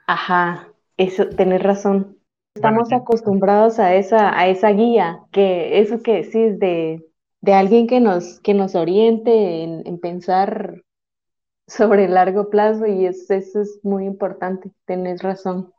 Ajá, 0.07 0.68
eso, 0.99 1.29
tenés 1.29 1.63
razón. 1.63 2.17
Estamos 2.55 2.91
acostumbrados 2.91 3.79
a 3.79 3.95
esa, 3.95 4.37
a 4.37 4.47
esa 4.49 4.69
guía, 4.71 5.21
que 5.31 5.79
eso 5.79 6.03
que 6.03 6.23
decís 6.23 6.59
de, 6.59 7.05
de 7.41 7.53
alguien 7.53 7.87
que 7.87 8.01
nos, 8.01 8.39
que 8.41 8.53
nos 8.53 8.75
oriente 8.75 9.63
en, 9.63 9.99
pensar 9.99 10.83
sobre 11.67 12.05
el 12.05 12.15
largo 12.15 12.49
plazo 12.49 12.85
y 12.85 13.05
eso, 13.05 13.33
eso 13.33 13.61
es 13.61 13.79
muy 13.83 14.05
importante, 14.05 14.71
tenés 14.85 15.21
razón. 15.21 15.71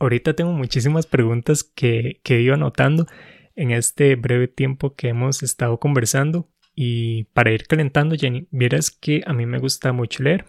Ahorita 0.00 0.34
tengo 0.34 0.52
muchísimas 0.52 1.06
preguntas 1.06 1.62
que, 1.62 2.20
que 2.24 2.36
he 2.36 2.40
ido 2.40 2.54
anotando 2.54 3.06
en 3.54 3.70
este 3.70 4.16
breve 4.16 4.48
tiempo 4.48 4.94
que 4.94 5.10
hemos 5.10 5.44
estado 5.44 5.78
conversando 5.78 6.48
y 6.74 7.24
para 7.34 7.52
ir 7.52 7.68
calentando, 7.68 8.16
Jenny, 8.16 8.48
vieras 8.50 8.90
que 8.90 9.22
a 9.26 9.32
mí 9.32 9.46
me 9.46 9.58
gusta 9.58 9.92
mucho 9.92 10.24
leer. 10.24 10.46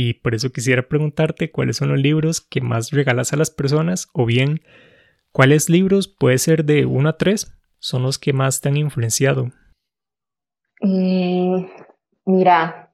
Y 0.00 0.14
por 0.14 0.32
eso 0.36 0.50
quisiera 0.50 0.86
preguntarte 0.86 1.50
cuáles 1.50 1.78
son 1.78 1.88
los 1.88 1.98
libros 1.98 2.40
que 2.40 2.60
más 2.60 2.92
regalas 2.92 3.32
a 3.32 3.36
las 3.36 3.50
personas 3.50 4.08
o 4.12 4.26
bien 4.26 4.60
cuáles 5.32 5.68
libros, 5.68 6.06
puede 6.06 6.38
ser 6.38 6.64
de 6.64 6.86
uno 6.86 7.08
a 7.08 7.16
tres, 7.16 7.52
son 7.80 8.04
los 8.04 8.16
que 8.16 8.32
más 8.32 8.60
te 8.60 8.68
han 8.68 8.76
influenciado. 8.76 9.50
Mm, 10.80 11.66
mira, 12.26 12.92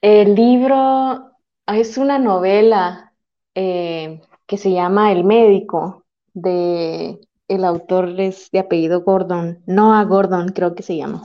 el 0.00 0.36
libro 0.36 1.32
es 1.66 1.98
una 1.98 2.20
novela 2.20 3.12
eh, 3.56 4.20
que 4.46 4.58
se 4.58 4.70
llama 4.70 5.10
El 5.10 5.24
médico 5.24 6.04
de 6.32 7.18
el 7.48 7.64
autor 7.64 8.20
es 8.20 8.52
de 8.52 8.60
apellido 8.60 9.00
Gordon, 9.00 9.64
Noah 9.66 10.04
Gordon 10.04 10.50
creo 10.50 10.76
que 10.76 10.84
se 10.84 10.96
llama. 10.96 11.24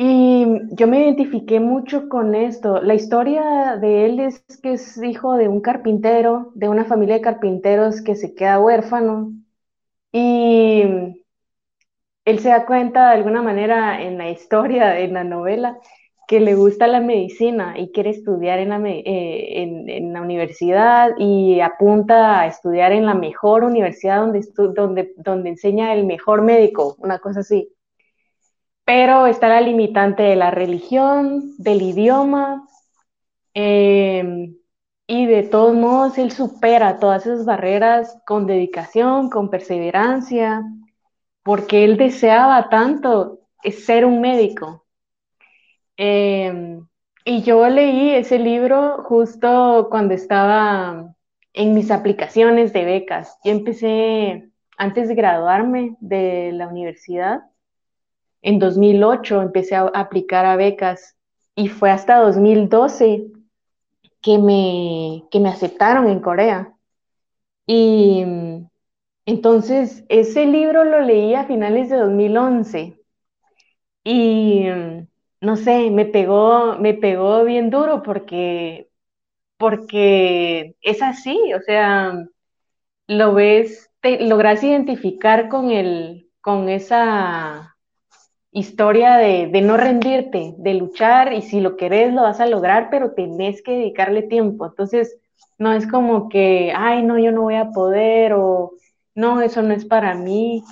Y 0.00 0.46
yo 0.76 0.86
me 0.86 1.00
identifiqué 1.02 1.58
mucho 1.58 2.08
con 2.08 2.36
esto. 2.36 2.80
La 2.80 2.94
historia 2.94 3.76
de 3.80 4.06
él 4.06 4.20
es 4.20 4.44
que 4.62 4.74
es 4.74 4.96
hijo 5.02 5.34
de 5.34 5.48
un 5.48 5.60
carpintero, 5.60 6.52
de 6.54 6.68
una 6.68 6.84
familia 6.84 7.16
de 7.16 7.20
carpinteros 7.20 8.00
que 8.02 8.14
se 8.14 8.32
queda 8.34 8.60
huérfano. 8.60 9.32
Y 10.12 10.82
él 12.24 12.38
se 12.38 12.48
da 12.48 12.64
cuenta 12.64 13.08
de 13.08 13.16
alguna 13.16 13.42
manera 13.42 14.00
en 14.00 14.18
la 14.18 14.30
historia, 14.30 15.00
en 15.00 15.14
la 15.14 15.24
novela, 15.24 15.78
que 16.28 16.38
le 16.38 16.54
gusta 16.54 16.86
la 16.86 17.00
medicina 17.00 17.74
y 17.76 17.90
quiere 17.90 18.10
estudiar 18.10 18.60
en 18.60 18.68
la, 18.68 18.80
eh, 18.84 20.20
universidad 20.22 21.10
y 21.18 21.60
apunta 21.60 22.40
a 22.40 22.46
estudiar 22.46 22.92
en 22.92 23.04
la 23.04 23.14
mejor 23.14 23.64
universidad 23.64 24.24
donde, 24.74 25.12
donde 25.16 25.48
enseña 25.48 25.92
el 25.92 26.06
mejor 26.06 26.42
médico, 26.42 26.94
una 27.00 27.18
cosa 27.18 27.40
así. 27.40 27.72
Pero 28.88 29.26
está 29.26 29.48
la 29.48 29.60
limitante 29.60 30.22
de 30.22 30.36
la 30.36 30.50
religión, 30.50 31.54
del 31.58 31.82
idioma, 31.82 32.66
em, 33.54 34.56
y 35.06 35.26
de 35.26 35.42
todos 35.44 35.74
modos 35.74 36.18
él 36.18 36.32
supera 36.32 36.98
todas 36.98 37.26
esas 37.26 37.44
barreras 37.44 38.18
con 38.26 38.46
dedicación, 38.46 39.30
con 39.30 39.50
perseverancia, 39.50 40.62
porque 41.42 41.84
él 41.84 41.96
deseaba 41.98 42.68
tanto 42.70 43.40
ser 43.86 44.04
un 44.04 44.20
médico 44.20 44.86
Em, 45.98 46.86
y 47.24 47.42
yo 47.42 47.68
leí 47.68 48.10
ese 48.14 48.38
libro 48.38 49.02
justo 49.04 49.88
cuando 49.90 50.14
estaba 50.14 51.14
en 51.52 51.74
mis 51.74 51.90
aplicaciones 51.90 52.72
de 52.72 52.84
becas. 52.84 53.36
Yo 53.44 53.50
empecé 53.52 54.50
antes 54.76 55.08
de 55.08 55.14
graduarme 55.16 55.96
de 56.00 56.52
la 56.52 56.68
universidad. 56.68 57.40
En 58.42 58.58
2008 58.58 59.42
empecé 59.42 59.76
a 59.76 59.82
aplicar 59.94 60.46
a 60.46 60.56
becas 60.56 61.16
y 61.54 61.68
fue 61.68 61.90
hasta 61.90 62.18
2012 62.18 63.26
que 64.22 64.38
me, 64.38 65.24
que 65.30 65.40
me 65.40 65.48
aceptaron 65.48 66.08
en 66.08 66.20
Corea. 66.20 66.74
Y 67.66 68.24
entonces 69.26 70.04
ese 70.08 70.46
libro 70.46 70.84
lo 70.84 71.00
leí 71.00 71.34
a 71.34 71.44
finales 71.44 71.90
de 71.90 71.96
2011 71.96 72.98
y 74.04 74.64
no 75.40 75.56
sé, 75.56 75.90
me 75.90 76.06
pegó, 76.06 76.76
me 76.78 76.94
pegó 76.94 77.44
bien 77.44 77.70
duro 77.70 78.02
porque, 78.02 78.88
porque 79.58 80.76
es 80.82 81.02
así, 81.02 81.38
o 81.54 81.60
sea, 81.60 82.14
lo 83.06 83.34
ves, 83.34 83.90
logras 84.02 84.62
identificar 84.64 85.48
con 85.48 85.70
el, 85.70 86.30
con 86.40 86.68
esa 86.68 87.76
historia 88.52 89.16
de, 89.16 89.48
de, 89.48 89.60
no 89.60 89.76
rendirte, 89.76 90.54
de 90.58 90.74
luchar 90.74 91.32
y 91.32 91.42
si 91.42 91.60
lo 91.60 91.76
querés 91.76 92.12
lo 92.12 92.22
vas 92.22 92.40
a 92.40 92.46
lograr, 92.46 92.88
pero 92.90 93.12
tenés 93.12 93.62
que 93.62 93.72
dedicarle 93.72 94.22
tiempo. 94.22 94.66
Entonces, 94.66 95.18
no 95.58 95.72
es 95.72 95.86
como 95.86 96.28
que, 96.28 96.72
ay, 96.74 97.02
no, 97.02 97.18
yo 97.18 97.32
no 97.32 97.42
voy 97.42 97.56
a 97.56 97.70
poder 97.70 98.32
o 98.34 98.72
no, 99.14 99.42
eso 99.42 99.62
no 99.62 99.74
es 99.74 99.84
para 99.84 100.14
mí. 100.14 100.62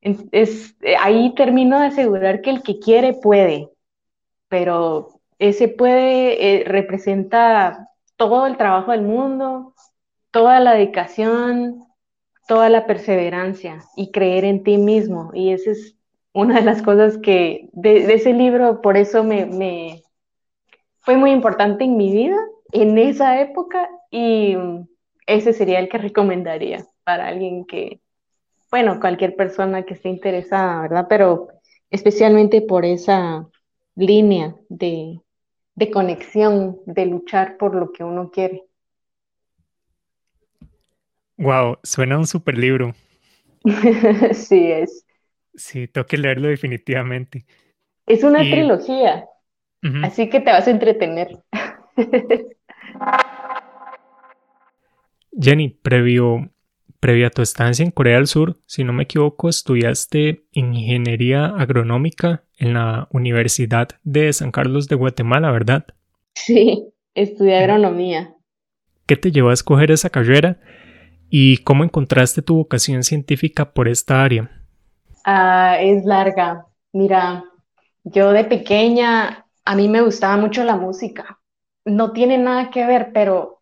Es, 0.00 0.76
ahí 1.00 1.34
termino 1.34 1.78
de 1.78 1.86
asegurar 1.86 2.40
que 2.40 2.50
el 2.50 2.62
que 2.62 2.78
quiere 2.78 3.14
puede, 3.14 3.70
pero 4.48 5.20
ese 5.38 5.68
puede 5.68 6.62
eh, 6.62 6.64
representa 6.64 7.88
todo 8.16 8.46
el 8.46 8.56
trabajo 8.56 8.92
del 8.92 9.02
mundo, 9.02 9.74
toda 10.30 10.60
la 10.60 10.74
dedicación, 10.74 11.84
toda 12.48 12.68
la 12.70 12.86
perseverancia 12.86 13.84
y 13.96 14.10
creer 14.10 14.44
en 14.44 14.64
ti 14.64 14.76
mismo. 14.78 15.30
Y 15.34 15.52
esa 15.52 15.70
es 15.70 15.96
una 16.32 16.56
de 16.56 16.62
las 16.62 16.82
cosas 16.82 17.18
que 17.18 17.68
de, 17.72 18.12
ese 18.12 18.32
libro, 18.32 18.80
por 18.80 18.96
eso 18.96 19.24
me, 19.24 19.46
me, 19.46 20.02
fue 21.00 21.16
muy 21.16 21.30
importante 21.32 21.84
en 21.84 21.96
mi 21.96 22.12
vida, 22.12 22.36
en 22.72 22.98
esa 22.98 23.40
época, 23.40 23.88
y 24.10 24.56
ese 25.26 25.52
sería 25.52 25.78
el 25.78 25.88
que 25.88 25.98
recomendaría 25.98 26.86
para 27.04 27.28
alguien 27.28 27.64
que, 27.64 28.00
bueno, 28.70 29.00
cualquier 29.00 29.36
persona 29.36 29.84
que 29.84 29.94
esté 29.94 30.08
interesada, 30.08 30.82
¿verdad? 30.82 31.06
Pero 31.08 31.48
especialmente 31.90 32.62
por 32.62 32.84
esa 32.84 33.48
línea 33.96 34.54
de, 34.68 35.20
de 35.74 35.90
conexión, 35.90 36.78
de 36.86 37.06
luchar 37.06 37.56
por 37.56 37.74
lo 37.74 37.90
que 37.92 38.04
uno 38.04 38.30
quiere. 38.30 38.64
Wow, 41.36 41.78
suena 41.82 42.18
un 42.18 42.26
super 42.26 42.56
libro. 42.56 42.94
sí, 44.32 44.70
es. 44.70 45.04
Sí, 45.60 45.86
tengo 45.88 46.06
que 46.06 46.16
leerlo 46.16 46.48
definitivamente. 46.48 47.44
Es 48.06 48.24
una 48.24 48.40
trilogía, 48.40 49.26
así 50.02 50.30
que 50.30 50.40
te 50.40 50.50
vas 50.50 50.66
a 50.66 50.70
entretener. 50.70 51.28
Jenny, 55.38 55.68
previo, 55.68 56.50
previo 56.98 57.26
a 57.26 57.30
tu 57.30 57.42
estancia 57.42 57.84
en 57.84 57.90
Corea 57.90 58.16
del 58.16 58.26
Sur, 58.26 58.58
si 58.64 58.84
no 58.84 58.94
me 58.94 59.02
equivoco, 59.02 59.50
estudiaste 59.50 60.46
ingeniería 60.52 61.44
agronómica 61.44 62.42
en 62.56 62.72
la 62.72 63.06
Universidad 63.12 63.88
de 64.02 64.32
San 64.32 64.52
Carlos 64.52 64.88
de 64.88 64.96
Guatemala, 64.96 65.52
¿verdad? 65.52 65.84
Sí, 66.34 66.88
estudié 67.14 67.58
agronomía. 67.58 68.34
¿Qué 69.04 69.16
te 69.16 69.30
llevó 69.30 69.50
a 69.50 69.54
escoger 69.54 69.90
esa 69.90 70.08
carrera 70.08 70.58
y 71.28 71.58
cómo 71.58 71.84
encontraste 71.84 72.40
tu 72.40 72.56
vocación 72.56 73.04
científica 73.04 73.74
por 73.74 73.86
esta 73.88 74.24
área? 74.24 74.59
Ah, 75.32 75.76
es 75.80 76.04
larga. 76.04 76.66
Mira, 76.92 77.44
yo 78.04 78.32
de 78.32 78.44
pequeña, 78.44 79.46
a 79.64 79.76
mí 79.76 79.88
me 79.88 80.02
gustaba 80.02 80.36
mucho 80.36 80.64
la 80.64 80.76
música. 80.76 81.38
No 81.84 82.12
tiene 82.12 82.36
nada 82.38 82.70
que 82.70 82.84
ver, 82.86 83.12
pero 83.12 83.60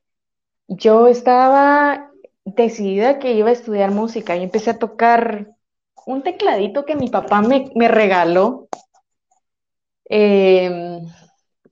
yo 0.68 1.08
estaba 1.08 2.10
decidida 2.44 3.18
que 3.20 3.32
iba 3.34 3.50
a 3.50 3.52
estudiar 3.52 3.92
música 3.92 4.36
y 4.36 4.44
empecé 4.44 4.70
a 4.72 4.78
tocar 4.80 5.48
un 6.06 6.22
tecladito 6.22 6.86
que 6.86 6.96
mi 6.96 7.08
papá 7.10 7.42
me, 7.42 7.70
me 7.76 7.88
regaló. 7.88 8.68
Eh, 10.10 11.00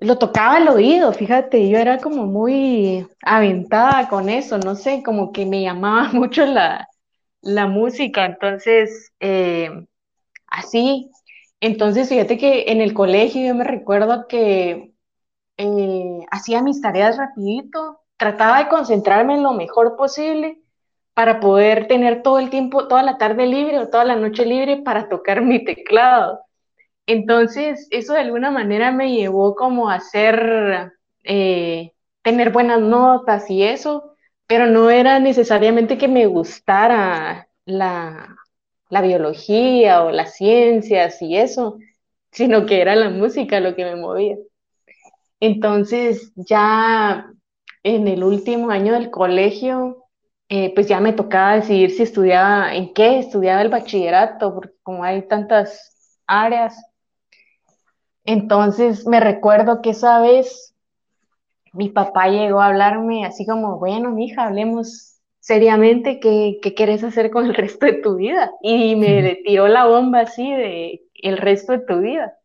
lo 0.00 0.18
tocaba 0.18 0.56
al 0.56 0.68
oído, 0.68 1.12
fíjate, 1.12 1.68
yo 1.68 1.78
era 1.78 1.98
como 1.98 2.26
muy 2.26 3.06
aventada 3.22 4.08
con 4.08 4.28
eso, 4.28 4.58
no 4.58 4.74
sé, 4.74 5.02
como 5.02 5.32
que 5.32 5.46
me 5.46 5.62
llamaba 5.62 6.10
mucho 6.12 6.44
la, 6.46 6.88
música, 7.66 8.24
entonces, 8.26 9.12
eh, 9.20 9.70
así, 10.48 11.10
entonces 11.60 12.08
fíjate 12.08 12.38
que 12.38 12.64
en 12.68 12.80
el 12.80 12.94
colegio 12.94 13.46
yo 13.46 13.54
me 13.54 13.64
recuerdo 13.64 14.26
que 14.28 14.92
eh, 15.58 16.20
hacía 16.30 16.62
mis 16.62 16.80
tareas 16.80 17.16
rapidito, 17.16 18.00
trataba 18.16 18.58
de 18.58 18.68
concentrarme 18.68 19.34
en 19.34 19.42
lo 19.42 19.52
mejor 19.52 19.96
posible 19.96 20.60
para 21.14 21.40
poder 21.40 21.88
tener 21.88 22.22
todo 22.22 22.38
el 22.38 22.50
tiempo, 22.50 22.88
toda 22.88 23.02
la 23.02 23.18
tarde 23.18 23.46
libre 23.46 23.78
o 23.78 23.88
toda 23.88 24.04
la 24.04 24.16
noche 24.16 24.44
libre 24.44 24.78
para 24.78 25.08
tocar 25.08 25.42
mi 25.42 25.64
teclado. 25.64 26.40
Entonces, 27.06 27.88
eso 27.90 28.14
de 28.14 28.20
alguna 28.20 28.50
manera 28.50 28.92
me 28.92 29.12
llevó 29.12 29.54
como 29.54 29.88
a 29.88 29.94
hacer, 29.94 30.92
eh, 31.24 31.92
tener 32.23 32.52
buenas 32.52 32.80
notas 32.80 33.49
y 33.50 33.62
eso, 33.62 34.15
pero 34.47 34.67
no 34.67 34.91
era 34.91 35.19
necesariamente 35.19 35.99
que 35.99 36.09
me 36.09 36.26
gustara 36.26 37.49
la, 37.65 38.37
biología 38.91 40.04
o 40.04 40.11
las 40.11 40.35
ciencias 40.37 41.21
y 41.21 41.37
eso, 41.37 41.78
sino 42.30 42.67
que 42.67 42.80
era 42.80 42.95
la 42.97 43.11
música 43.11 43.61
lo 43.61 43.75
que 43.75 43.85
me 43.85 43.97
movía. 43.97 44.37
Entonces, 45.41 46.32
ya 46.37 47.30
en 47.82 48.09
el 48.09 48.25
último 48.25 48.71
año 48.71 48.93
del 48.95 49.11
colegio, 49.11 50.04
eh, 50.49 50.73
pues 50.75 50.89
ya 50.89 51.00
me 51.00 51.13
tocaba 51.13 51.56
decidir 51.56 51.91
si 51.91 52.04
estudiaba, 52.04 52.75
en 52.75 52.95
qué 52.95 53.19
estudiaba 53.19 53.63
el 53.63 53.69
bachillerato, 53.69 54.54
porque 54.54 54.75
como 54.82 55.04
hay 55.04 55.26
tantas 55.26 56.19
áreas, 56.26 56.76
entonces 58.25 59.06
me 59.06 59.21
recuerdo 59.21 59.82
que 59.82 59.91
esa 59.91 60.21
vez 60.21 60.75
mi 61.76 61.91
papá 61.91 62.28
llegó 62.28 62.60
a 62.60 62.67
hablarme 62.67 63.25
así 63.25 63.47
como, 63.47 63.78
bueno, 63.78 64.10
mija, 64.10 64.47
hablemos 64.47 65.21
seriamente 65.41 66.19
qué, 66.21 66.58
qué 66.62 66.75
quieres 66.75 67.04
hacer 67.04 67.30
con 67.30 67.47
el 67.47 67.54
resto 67.54 67.86
de 67.86 67.95
tu 67.95 68.17
vida. 68.17 68.50
Y 68.62 68.97
me 68.97 69.36
tiró 69.45 69.69
la 69.69 69.86
bomba 69.86 70.21
así 70.21 70.50
de 70.50 71.02
el 71.15 71.39
resto 71.39 71.73
de 71.73 71.80
tu 71.80 72.00
vida. 72.00 72.36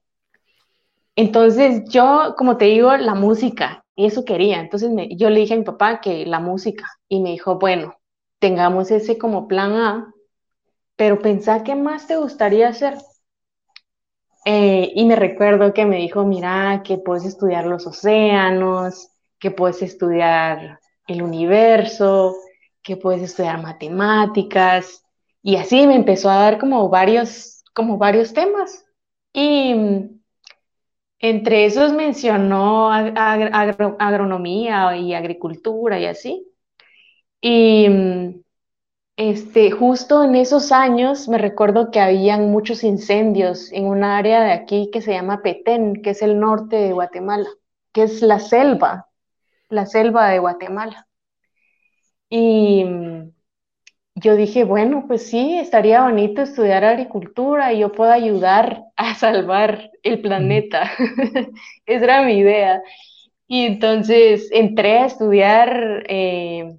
Entonces 1.15 1.83
yo, 1.89 2.35
como 2.37 2.57
te 2.57 2.65
digo, 2.65 2.95
la 2.97 3.15
música, 3.15 3.83
y 3.95 4.05
eso 4.05 4.25
quería. 4.25 4.59
Entonces 4.59 4.89
yo 5.17 5.29
le 5.29 5.41
dije 5.41 5.53
a 5.53 5.57
mi 5.57 5.63
papá 5.63 6.01
que 6.01 6.25
la 6.25 6.39
música, 6.39 6.85
y 7.07 7.21
me 7.21 7.31
dijo, 7.31 7.59
bueno, 7.59 7.95
tengamos 8.39 8.91
ese 8.91 9.17
como 9.17 9.47
plan 9.47 9.73
A, 9.73 10.13
pero 10.95 11.19
pensá 11.19 11.63
qué 11.63 11.75
más 11.75 12.07
te 12.07 12.17
gustaría 12.17 12.69
hacer. 12.69 12.97
Eh, 14.45 14.91
y 14.95 15.05
me 15.05 15.15
recuerdo 15.15 15.73
que 15.73 15.85
me 15.85 15.97
dijo, 15.97 16.23
mira, 16.25 16.81
que 16.83 16.97
puedes 16.97 17.25
estudiar 17.25 17.65
los 17.65 17.85
océanos, 17.85 19.10
que 19.41 19.51
puedes 19.51 19.81
estudiar 19.81 20.79
el 21.07 21.21
universo, 21.23 22.35
que 22.81 22.95
puedes 22.95 23.23
estudiar 23.23 23.61
matemáticas. 23.61 25.03
Y 25.43 25.57
así 25.57 25.87
me 25.87 25.95
empezó 25.95 26.29
a 26.29 26.35
dar 26.35 26.59
como 26.59 26.87
varios, 26.89 27.63
como 27.73 27.97
varios 27.97 28.33
temas. 28.33 28.85
Y 29.33 29.75
entre 31.19 31.65
esos 31.65 31.93
mencionó 31.93 32.91
agronomía 32.91 34.95
y 34.95 35.13
agricultura 35.15 35.99
y 35.99 36.05
así. 36.05 36.47
Y 37.41 37.87
este, 39.17 39.71
justo 39.71 40.23
en 40.23 40.35
esos 40.35 40.71
años 40.71 41.27
me 41.27 41.39
recuerdo 41.39 41.89
que 41.91 41.99
habían 41.99 42.51
muchos 42.51 42.83
incendios 42.83 43.71
en 43.71 43.85
un 43.85 44.03
área 44.03 44.43
de 44.43 44.51
aquí 44.51 44.89
que 44.91 45.01
se 45.01 45.13
llama 45.13 45.41
Petén, 45.41 46.01
que 46.03 46.11
es 46.11 46.21
el 46.21 46.39
norte 46.39 46.75
de 46.75 46.93
Guatemala, 46.93 47.49
que 47.91 48.03
es 48.03 48.21
la 48.21 48.39
selva, 48.39 49.10
la 49.71 49.85
selva 49.85 50.29
de 50.29 50.39
Guatemala. 50.39 51.07
Y 52.29 52.85
yo 54.15 54.35
dije, 54.35 54.63
bueno, 54.63 55.05
pues 55.07 55.27
sí, 55.27 55.57
estaría 55.57 56.03
bonito 56.03 56.41
estudiar 56.41 56.83
agricultura 56.83 57.73
y 57.73 57.79
yo 57.79 57.91
puedo 57.91 58.11
ayudar 58.11 58.83
a 58.95 59.15
salvar 59.15 59.91
el 60.03 60.21
planeta. 60.21 60.91
Esa 61.85 62.03
era 62.05 62.23
mi 62.23 62.37
idea. 62.37 62.81
Y 63.47 63.65
entonces 63.65 64.49
entré 64.51 64.99
a 64.99 65.05
estudiar 65.07 66.05
eh, 66.07 66.77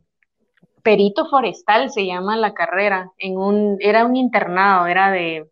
perito 0.83 1.27
forestal 1.29 1.91
se 1.91 2.07
llama 2.07 2.37
la 2.37 2.55
carrera, 2.55 3.13
en 3.19 3.39
un, 3.39 3.77
era 3.81 4.05
un 4.05 4.17
internado, 4.17 4.87
era 4.87 5.11
de, 5.11 5.49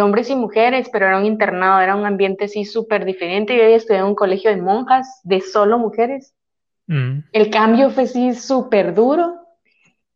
hombres 0.00 0.30
y 0.30 0.36
mujeres, 0.36 0.88
pero 0.92 1.06
era 1.06 1.18
un 1.18 1.24
internado, 1.26 1.80
era 1.80 1.96
un 1.96 2.06
ambiente 2.06 2.46
así 2.46 2.64
súper 2.64 3.04
diferente. 3.04 3.56
Yo 3.56 3.64
había 3.64 3.76
estudiado 3.76 4.06
en 4.06 4.10
un 4.10 4.16
colegio 4.16 4.50
de 4.50 4.60
monjas 4.62 5.20
de 5.24 5.40
solo 5.40 5.78
mujeres. 5.78 6.34
Mm. 6.86 7.18
El 7.32 7.50
cambio 7.50 7.90
fue 7.90 8.04
así 8.04 8.34
súper 8.34 8.94
duro. 8.94 9.34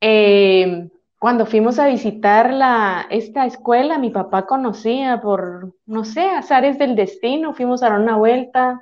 Eh, 0.01 0.89
cuando 1.21 1.45
fuimos 1.45 1.79
a 1.79 1.87
visitar 1.87 2.51
la, 2.51 3.07
esta 3.11 3.45
escuela, 3.45 3.99
mi 3.99 4.09
papá 4.09 4.47
conocía 4.47 5.21
por, 5.21 5.75
no 5.85 6.05
sé, 6.05 6.23
azares 6.23 6.79
del 6.79 6.97
destino, 6.97 7.53
fuimos 7.53 7.83
a 7.83 7.91
dar 7.91 8.01
una 8.01 8.17
vuelta, 8.17 8.81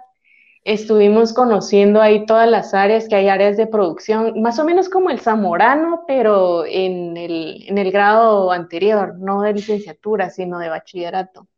estuvimos 0.62 1.32
conociendo 1.32 2.00
ahí 2.00 2.26
todas 2.26 2.48
las 2.48 2.74
áreas, 2.74 3.08
que 3.08 3.16
hay 3.16 3.28
áreas 3.28 3.56
de 3.56 3.66
producción, 3.66 4.40
más 4.40 4.58
o 4.60 4.64
menos 4.64 4.88
como 4.88 5.10
el 5.10 5.18
zamorano, 5.18 6.04
pero 6.06 6.64
en 6.64 7.16
el, 7.16 7.64
en 7.66 7.76
el 7.76 7.90
grado 7.90 8.52
anterior, 8.52 9.16
no 9.18 9.42
de 9.42 9.54
licenciatura, 9.54 10.30
sino 10.30 10.60
de 10.60 10.68
bachillerato. 10.68 11.48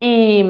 Y 0.00 0.44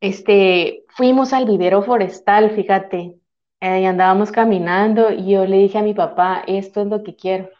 este, 0.00 0.84
fuimos 0.98 1.32
al 1.32 1.46
vivero 1.46 1.82
forestal, 1.82 2.50
fíjate, 2.50 3.16
y 3.60 3.84
andábamos 3.84 4.32
caminando 4.32 5.12
y 5.12 5.30
yo 5.32 5.46
le 5.46 5.58
dije 5.58 5.78
a 5.78 5.82
mi 5.82 5.94
papá, 5.94 6.42
esto 6.48 6.82
es 6.82 6.88
lo 6.88 7.04
que 7.04 7.14
quiero. 7.16 7.50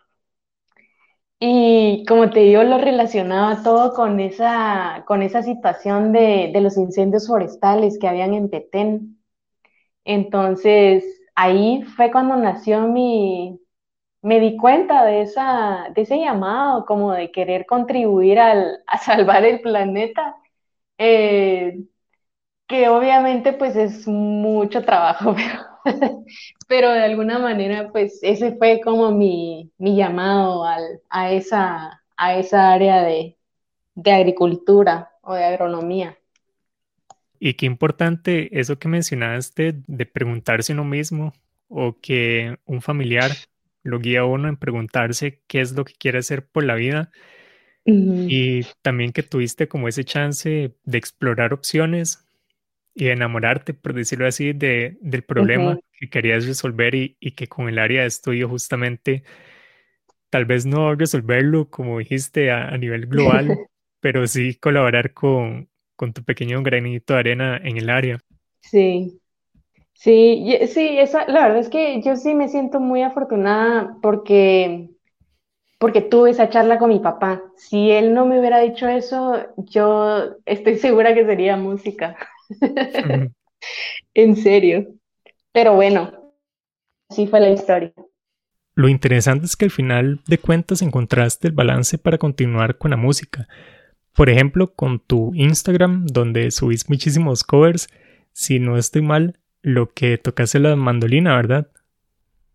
Y 1.41 2.05
como 2.09 2.31
te 2.31 2.41
digo, 2.41 2.65
lo 2.65 2.79
relacionaba 2.79 3.63
todo 3.63 3.95
con 3.95 4.19
esa, 4.21 5.05
con 5.07 5.23
esa 5.23 5.43
situación 5.43 6.13
de, 6.13 6.51
los 6.61 6.77
incendios 6.77 7.29
forestales 7.29 7.99
que 8.01 8.09
habían 8.09 8.35
en 8.35 8.51
Petén. 8.51 9.21
Entonces, 10.05 11.05
ahí 11.35 11.83
fue 11.97 12.11
cuando 12.13 12.37
nació 12.37 12.89
mi, 12.89 13.61
me 14.23 14.41
di 14.41 14.57
cuenta 14.57 15.05
de, 15.05 15.23
esa, 15.23 15.89
de 15.95 16.03
ese 16.03 16.19
llamado, 16.19 16.87
como 16.87 17.13
de 17.13 17.33
querer 17.33 17.67
contribuir 17.67 18.41
al, 18.41 18.83
a 18.87 18.99
salvar 18.99 19.45
el 19.45 19.61
planeta, 19.61 20.37
eh, 20.99 21.85
que 22.69 22.89
obviamente 22.89 23.55
pues 23.55 23.75
es 23.77 24.07
mucho 24.07 24.83
trabajo, 24.83 25.35
pero, 25.85 26.25
pero 26.69 26.93
de 26.93 27.01
alguna 27.01 27.39
manera 27.39 27.91
pues 27.91 28.21
ese 28.23 28.57
fue 28.57 28.81
como 28.85 29.11
mi, 29.11 29.73
mi 29.79 29.97
llamado 29.97 30.65
al, 30.65 31.01
a, 31.09 31.33
esa, 31.33 32.03
a 32.17 32.37
esa 32.37 32.73
área 32.73 33.03
de, 33.03 33.37
de 33.95 34.13
agricultura 34.13 35.11
o 35.23 35.35
de 35.35 35.45
agronomía. 35.45 36.17
Y 37.41 37.55
qué 37.55 37.67
importante 37.67 38.59
eso 38.61 38.79
que 38.79 38.89
mencionaste 38.89 39.83
de 39.87 40.07
preguntarse 40.07 40.73
uno 40.73 40.85
mismo 40.85 41.33
o 41.69 41.97
que 42.01 42.59
un 42.65 42.83
familiar 42.83 43.31
lo 43.83 44.01
guía 44.01 44.21
a 44.21 44.25
uno 44.25 44.49
en 44.49 44.57
preguntarse 44.57 45.41
qué 45.47 45.61
es 45.61 45.73
lo 45.73 45.85
que 45.85 45.95
quiere 45.95 46.19
hacer 46.19 46.47
por 46.47 46.65
la 46.65 46.75
vida. 46.75 47.11
Y 47.91 48.65
también 48.83 49.13
que 49.13 49.23
tuviste 49.23 49.67
como 49.67 49.89
ese 49.89 50.05
chance 50.05 50.75
de 50.85 50.99
explorar 50.99 51.55
opciones 51.55 52.28
y 52.99 53.09
enamorarte, 53.09 53.75
por 53.75 53.95
decirlo 53.95 54.27
así, 54.27 54.53
de, 54.53 54.99
del 55.01 55.25
problema 55.25 55.79
que 55.93 56.11
querías 56.11 56.47
resolver 56.47 56.95
y, 56.95 57.17
y, 57.21 57.33
que 57.33 57.49
con 57.49 57.69
el 57.69 57.79
área 57.79 58.03
de 58.03 58.09
estudio 58.09 58.49
justamente, 58.49 59.25
tal 60.31 60.45
vez 60.45 60.67
no 60.67 60.95
resolverlo 60.95 61.71
como 61.71 61.99
dijiste 61.99 62.51
a, 62.51 62.69
a 62.69 62.79
nivel 62.79 63.07
global, 63.07 63.47
pero 64.01 64.27
sí 64.27 64.55
colaborar 64.57 65.13
con, 65.15 65.69
con 65.97 66.13
tu 66.13 66.25
pequeño 66.25 66.63
granito 66.63 67.15
de 67.15 67.21
arena 67.21 67.57
en 67.63 67.77
el 67.77 67.91
área. 67.91 68.19
Sí, 68.61 69.21
Sí, 69.95 70.59
sí, 70.69 70.99
esa, 70.99 71.27
la 71.29 71.43
verdad 71.43 71.59
es 71.59 71.69
que 71.71 72.03
yo 72.03 72.17
sí 72.17 72.35
me 72.35 72.49
siento 72.49 72.81
muy 72.81 73.03
afortunada 73.03 73.97
porque, 74.03 74.91
porque 75.79 76.03
tuve 76.03 76.31
esa 76.31 76.51
charla 76.51 76.79
con 76.79 76.91
mi 76.91 77.01
papá. 77.01 77.43
Si 77.57 77.91
él 77.91 78.15
no 78.15 78.27
me 78.27 78.41
hubiera 78.41 78.61
dicho 78.61 78.89
eso, 78.89 79.35
yo 79.59 80.37
estoy 80.47 80.79
segura 80.79 81.15
que 81.15 81.27
sería 81.27 81.57
música. 81.57 82.17
En 84.15 84.37
serio. 84.37 84.95
Pero 85.53 85.75
bueno, 85.75 86.35
así 87.09 87.27
fue 87.27 87.41
la 87.41 87.51
historia. 87.51 87.93
Lo 88.75 88.89
interesante 88.89 89.47
es 89.47 89.57
que 89.57 89.65
al 89.65 89.73
final 89.73 90.21
de 90.29 90.39
cuentas 90.39 90.83
encontraste 90.83 91.49
el 91.49 91.55
balance 91.55 91.99
para 91.99 92.19
continuar 92.19 92.79
con 92.79 92.93
la 92.93 92.97
música. 92.97 93.49
Por 94.15 94.31
ejemplo, 94.31 94.73
con 94.75 95.01
tu 95.01 95.33
Instagram, 95.35 96.07
donde 96.07 96.51
subís 96.53 96.89
muchísimos 96.89 97.43
covers, 97.43 97.89
si 98.33 98.61
no 98.61 98.77
estoy 98.77 99.03
mal, 99.03 99.39
lo 99.63 99.93
que 99.93 100.19
tocaste 100.19 100.61
la 100.61 100.77
mandolina, 100.77 101.35
¿verdad? 101.35 101.69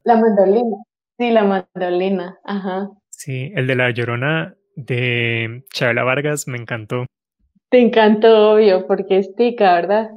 La 0.06 0.16
mandolina, 0.16 0.78
sí, 1.18 1.32
la 1.32 1.44
mandolina, 1.44 2.38
ajá. 2.46 2.90
Sí, 3.10 3.52
el 3.56 3.68
de 3.68 3.76
la 3.76 3.92
Llorona 3.92 4.56
de 4.76 5.64
Chabela 5.74 6.04
Vargas 6.04 6.48
me 6.48 6.58
encantó. 6.58 7.06
Te 7.74 7.82
encantó, 7.82 8.52
obvio, 8.52 8.86
porque 8.86 9.18
es 9.18 9.36
tica, 9.36 9.74
¿verdad? 9.74 10.12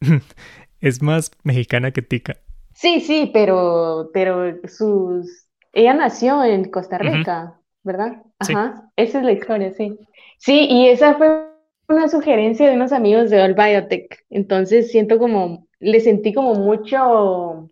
es 0.80 1.02
más 1.02 1.32
mexicana 1.42 1.90
que 1.90 2.02
tica. 2.02 2.36
Sí, 2.72 3.00
sí, 3.00 3.28
pero, 3.34 4.10
pero 4.14 4.54
sus... 4.68 5.48
Ella 5.72 5.92
nació 5.92 6.44
en 6.44 6.70
Costa 6.70 6.98
Rica, 6.98 7.58
¿verdad? 7.82 8.22
Ajá, 8.38 8.92
esa 8.94 9.18
es 9.18 9.24
la 9.24 9.32
historia, 9.32 9.72
sí. 9.72 9.98
Sí, 10.38 10.68
y 10.70 10.86
esa 10.86 11.14
fue 11.14 11.48
una 11.88 12.06
sugerencia 12.06 12.68
de 12.68 12.76
unos 12.76 12.92
amigos 12.92 13.28
de 13.30 13.42
All 13.42 13.54
Biotech, 13.54 14.24
entonces 14.30 14.92
siento 14.92 15.18
como 15.18 15.66
le 15.80 15.98
sentí 15.98 16.32
como 16.32 16.54
mucho 16.54 17.70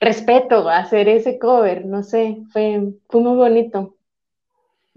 respeto 0.00 0.70
a 0.70 0.78
hacer 0.78 1.10
ese 1.10 1.38
cover, 1.38 1.84
no 1.84 2.02
sé, 2.02 2.38
fue, 2.50 2.94
fue 3.10 3.20
muy 3.20 3.36
bonito. 3.36 3.97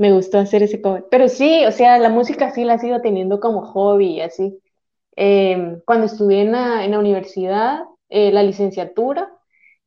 Me 0.01 0.11
gustó 0.11 0.39
hacer 0.39 0.63
ese 0.63 0.81
cover. 0.81 1.05
Pero 1.11 1.29
sí, 1.29 1.63
o 1.67 1.71
sea, 1.71 1.99
la 1.99 2.09
música 2.09 2.49
sí 2.49 2.63
la 2.65 2.73
he 2.73 2.79
sido 2.79 3.01
teniendo 3.01 3.39
como 3.39 3.61
hobby 3.61 4.13
y 4.15 4.21
así. 4.21 4.59
Em, 5.15 5.79
cuando 5.85 6.07
estudié 6.07 6.41
en 6.41 6.53
la, 6.53 6.99
universidad, 6.99 7.81
eh, 8.09 8.31
la 8.31 8.41
licenciatura, 8.41 9.31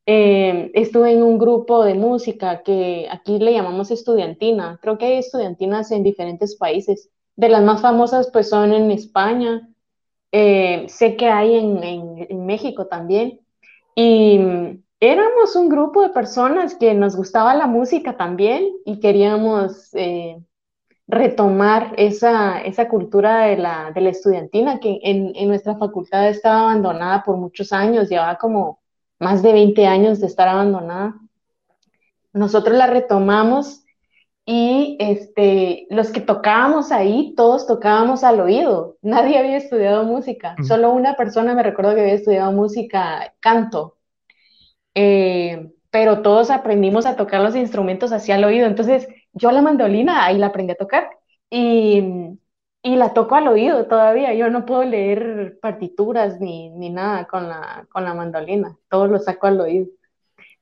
em, 0.05 0.71
estuve 0.73 1.11
en 1.11 1.21
un 1.21 1.37
grupo 1.37 1.83
de 1.83 1.95
música 1.95 2.63
que 2.63 3.07
aquí 3.11 3.39
le 3.39 3.51
llamamos 3.51 3.91
estudiantina. 3.91 4.79
Creo 4.81 4.97
que 4.97 5.07
hay 5.07 5.17
estudiantinas 5.17 5.91
en 5.91 6.03
diferentes 6.03 6.55
países. 6.55 7.09
De 7.35 7.49
las 7.49 7.63
más 7.63 7.81
famosas, 7.81 8.29
pues 8.31 8.47
son 8.49 8.73
en 8.73 8.91
España, 8.91 9.67
eh, 10.31 10.85
sé 10.87 11.17
que 11.17 11.27
hay 11.27 11.55
en, 11.55 12.45
México 12.45 12.87
también. 12.87 13.41
Y 13.95 14.39
éramos 15.05 15.55
un 15.55 15.69
grupo 15.69 16.01
de 16.01 16.09
personas 16.09 16.75
que 16.75 16.93
nos 16.93 17.15
gustaba 17.15 17.55
la 17.55 17.67
música 17.67 18.17
también 18.17 18.69
y 18.85 18.99
queríamos 18.99 19.93
eh, 19.93 20.41
retomar 21.07 21.93
esa, 21.97 22.61
esa 22.61 22.87
cultura 22.87 23.45
de 23.45 23.57
la, 23.57 23.91
de 23.93 24.01
la 24.01 24.09
estudiantina 24.09 24.79
que 24.79 24.99
en, 25.03 25.31
en, 25.35 25.47
nuestra 25.47 25.75
facultad 25.77 26.27
estaba 26.29 26.61
abandonada 26.61 27.23
por 27.23 27.37
muchos 27.37 27.71
años, 27.71 28.09
llevaba 28.09 28.37
como 28.37 28.79
más 29.19 29.43
de 29.43 29.53
20 29.53 29.85
años 29.85 30.19
de 30.19 30.27
estar 30.27 30.47
abandonada. 30.47 31.15
Nosotros 32.33 32.75
la 32.75 32.87
retomamos 32.87 33.85
y 34.45 34.97
este, 34.99 35.87
los 35.89 36.09
que 36.11 36.21
tocábamos 36.21 36.91
ahí, 36.91 37.33
todos 37.35 37.65
tocábamos 37.65 38.23
al 38.23 38.39
oído. 38.39 38.97
Nadie 39.01 39.39
había 39.39 39.57
estudiado 39.57 40.03
música. 40.03 40.55
Solo 40.67 40.91
una 40.91 41.15
persona 41.15 41.55
me 41.55 41.63
recuerdo 41.63 41.95
que 41.95 42.01
había 42.01 42.13
estudiado 42.13 42.51
música, 42.51 43.33
canto. 43.39 43.94
Eh, 44.95 45.71
pero 45.91 46.21
todos 46.21 46.49
aprendimos 46.51 47.05
a 47.05 47.15
tocar 47.15 47.41
los 47.41 47.55
instrumentos 47.55 48.11
hacia 48.11 48.35
el 48.35 48.43
oído. 48.43 48.65
Entonces, 48.67 49.07
yo 49.33 49.51
la 49.51 49.61
mandolina 49.61 50.25
ahí 50.25 50.37
la 50.37 50.47
aprendí 50.47 50.73
a 50.73 50.75
tocar 50.75 51.09
y, 51.49 52.03
y 52.83 52.95
la 52.95 53.13
toco 53.13 53.35
al 53.35 53.47
oído 53.47 53.85
todavía. 53.87 54.33
Yo 54.33 54.49
no 54.49 54.65
puedo 54.65 54.83
leer 54.83 55.57
partituras 55.61 56.39
ni, 56.41 56.69
ni 56.71 56.89
nada 56.89 57.27
con 57.27 57.47
la, 57.47 57.87
con 57.91 58.03
la 58.03 58.13
mandolina. 58.13 58.77
Todo 58.89 59.07
lo 59.07 59.19
saco 59.19 59.47
al 59.47 59.61
oído. 59.61 59.87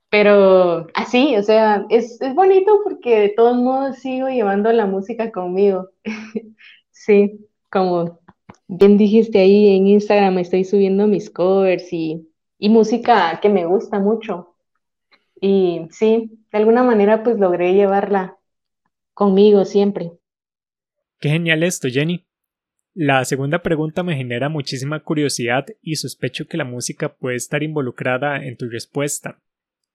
Pero 0.08 0.86
así, 0.94 1.36
o 1.36 1.42
sea, 1.42 1.86
es, 1.90 2.20
es 2.20 2.34
bonito 2.36 2.80
porque 2.84 3.18
de 3.18 3.28
todos 3.30 3.56
modos 3.56 3.96
sigo 3.98 4.28
llevando 4.28 4.72
la 4.72 4.86
música 4.86 5.32
conmigo. 5.32 5.90
sí, 6.90 7.48
como 7.70 8.20
bien 8.68 8.96
dijiste 8.96 9.40
ahí 9.40 9.76
en 9.76 9.88
Instagram, 9.88 10.38
estoy 10.38 10.64
subiendo 10.64 11.08
mis 11.08 11.30
covers 11.30 11.92
y, 11.92 12.28
y 12.64 12.70
música 12.70 13.40
que 13.42 13.50
me 13.50 13.66
gusta 13.66 14.00
mucho. 14.00 14.56
Y 15.38 15.86
sí, 15.90 16.30
de 16.50 16.58
alguna 16.58 16.82
manera 16.82 17.22
pues 17.22 17.38
logré 17.38 17.74
llevarla 17.74 18.38
conmigo 19.12 19.66
siempre. 19.66 20.12
Qué 21.20 21.28
genial 21.28 21.62
esto, 21.62 21.88
Jenny. 21.90 22.24
La 22.94 23.22
segunda 23.26 23.60
pregunta 23.62 24.02
me 24.02 24.16
genera 24.16 24.48
muchísima 24.48 25.00
curiosidad 25.00 25.66
y 25.82 25.96
sospecho 25.96 26.46
que 26.46 26.56
la 26.56 26.64
música 26.64 27.14
puede 27.14 27.36
estar 27.36 27.62
involucrada 27.62 28.42
en 28.42 28.56
tu 28.56 28.70
respuesta. 28.70 29.42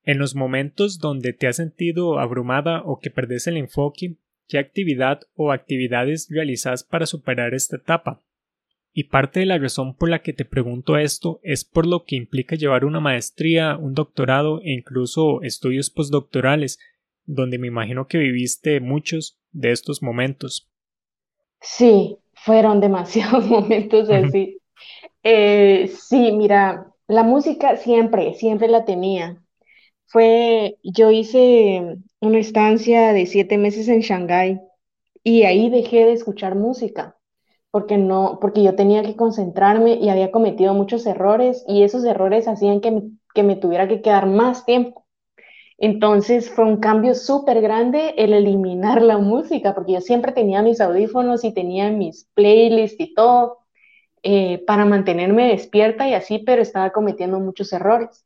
En 0.03 0.19
los 0.19 0.35
momentos 0.35 0.99
donde 0.99 1.33
te 1.33 1.47
has 1.47 1.55
sentido 1.55 2.19
abrumada 2.19 2.83
o 2.85 2.99
que 2.99 3.09
perdes 3.09 3.47
el 3.47 3.57
enfoque, 3.57 4.17
¿qué 4.47 4.59
actividad 4.59 5.21
o 5.33 5.51
actividades 5.51 6.27
realizas 6.29 6.83
para 6.83 7.07
superar 7.07 7.55
esta 7.55 7.77
etapa? 7.77 8.21
Y 8.93 9.05
parte 9.05 9.41
de 9.41 9.45
la 9.45 9.57
razón 9.57 9.95
por 9.95 10.09
la 10.09 10.21
que 10.21 10.33
te 10.33 10.45
pregunto 10.45 10.97
esto 10.97 11.39
es 11.43 11.63
por 11.63 11.85
lo 11.85 12.05
que 12.05 12.15
implica 12.15 12.55
llevar 12.55 12.85
una 12.85 12.99
maestría, 12.99 13.77
un 13.77 13.93
doctorado 13.93 14.61
e 14.61 14.71
incluso 14.73 15.41
estudios 15.43 15.89
postdoctorales, 15.89 16.79
donde 17.25 17.59
me 17.59 17.67
imagino 17.67 18.07
que 18.07 18.17
viviste 18.17 18.79
muchos 18.79 19.39
de 19.51 19.71
estos 19.71 20.01
momentos. 20.01 20.69
Sí, 21.61 22.17
fueron 22.33 22.79
demasiados 22.81 23.45
momentos 23.45 24.09
así. 24.09 24.59
Eh, 25.23 25.91
sí, 25.93 26.31
mira, 26.31 26.87
la 27.07 27.23
música 27.23 27.77
siempre, 27.77 28.33
siempre 28.33 28.67
la 28.67 28.85
tenía 28.85 29.41
fue, 30.09 30.77
yo 30.83 31.11
hice 31.11 31.97
una 32.19 32.39
estancia 32.39 33.13
de 33.13 33.27
siete 33.27 33.57
meses 33.57 33.87
en 33.87 34.01
Shanghái 34.01 34.59
y 35.23 35.43
ahí 35.43 35.69
dejé 35.69 36.05
de 36.05 36.13
escuchar 36.13 36.55
música 36.55 37.15
porque 37.71 37.97
no, 37.97 38.39
porque 38.41 38.63
yo 38.63 38.75
tenía 38.75 39.03
que 39.03 39.15
concentrarme 39.15 39.95
y 39.95 40.09
había 40.09 40.31
cometido 40.31 40.73
muchos 40.73 41.05
errores 41.05 41.63
y 41.67 41.83
esos 41.83 42.03
errores 42.05 42.47
hacían 42.47 42.81
que 42.81 42.91
me, 42.91 43.03
que 43.33 43.43
me 43.43 43.55
tuviera 43.55 43.87
que 43.87 44.01
quedar 44.01 44.25
más 44.27 44.65
tiempo. 44.65 45.05
Entonces 45.77 46.49
fue 46.49 46.65
un 46.65 46.77
cambio 46.77 47.15
súper 47.15 47.61
grande 47.61 48.13
el 48.17 48.33
eliminar 48.33 49.01
la 49.01 49.17
música, 49.17 49.73
porque 49.75 49.93
yo 49.93 50.01
siempre 50.01 50.31
tenía 50.33 50.61
mis 50.61 50.81
audífonos 50.81 51.43
y 51.43 51.53
tenía 51.53 51.89
mis 51.91 52.25
playlists 52.33 52.99
y 52.99 53.13
todo 53.13 53.59
eh, 54.23 54.63
para 54.67 54.85
mantenerme 54.85 55.49
despierta 55.49 56.07
y 56.07 56.13
así, 56.13 56.39
pero 56.39 56.61
estaba 56.61 56.91
cometiendo 56.91 57.39
muchos 57.39 57.71
errores 57.73 58.25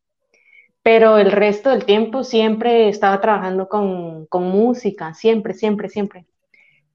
pero 0.84 1.18
el 1.18 1.32
resto 1.32 1.70
del 1.70 1.86
tiempo 1.86 2.24
siempre 2.26 2.90
estaba 2.90 3.20
trabajando 3.22 3.70
con, 3.70 4.28
música, 4.32 5.14
siempre, 5.14 5.54
siempre, 5.54 5.90
siempre. 5.90 6.26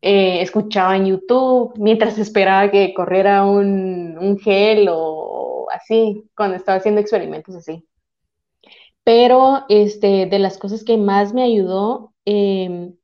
Eh, 0.00 0.42
escuchaba 0.42 0.96
en 0.96 1.06
YouTube 1.06 1.72
mientras 1.76 2.18
esperaba 2.18 2.70
que 2.70 2.94
corriera 2.94 3.44
un, 3.44 4.38
gel 4.40 4.88
o 4.90 5.66
así, 5.72 6.24
cuando 6.37 6.56
estaba 6.56 6.78
haciendo 6.78 7.00
experimentos 7.00 7.56
así. 7.56 7.84
pero 9.04 9.64
este, 9.68 10.26
de 10.26 10.38
las 10.38 10.58
cosas 10.58 10.84
que 10.84 10.98
más 10.98 11.32
me 11.34 11.42
ayudó 11.42 12.12
em, 12.24 12.94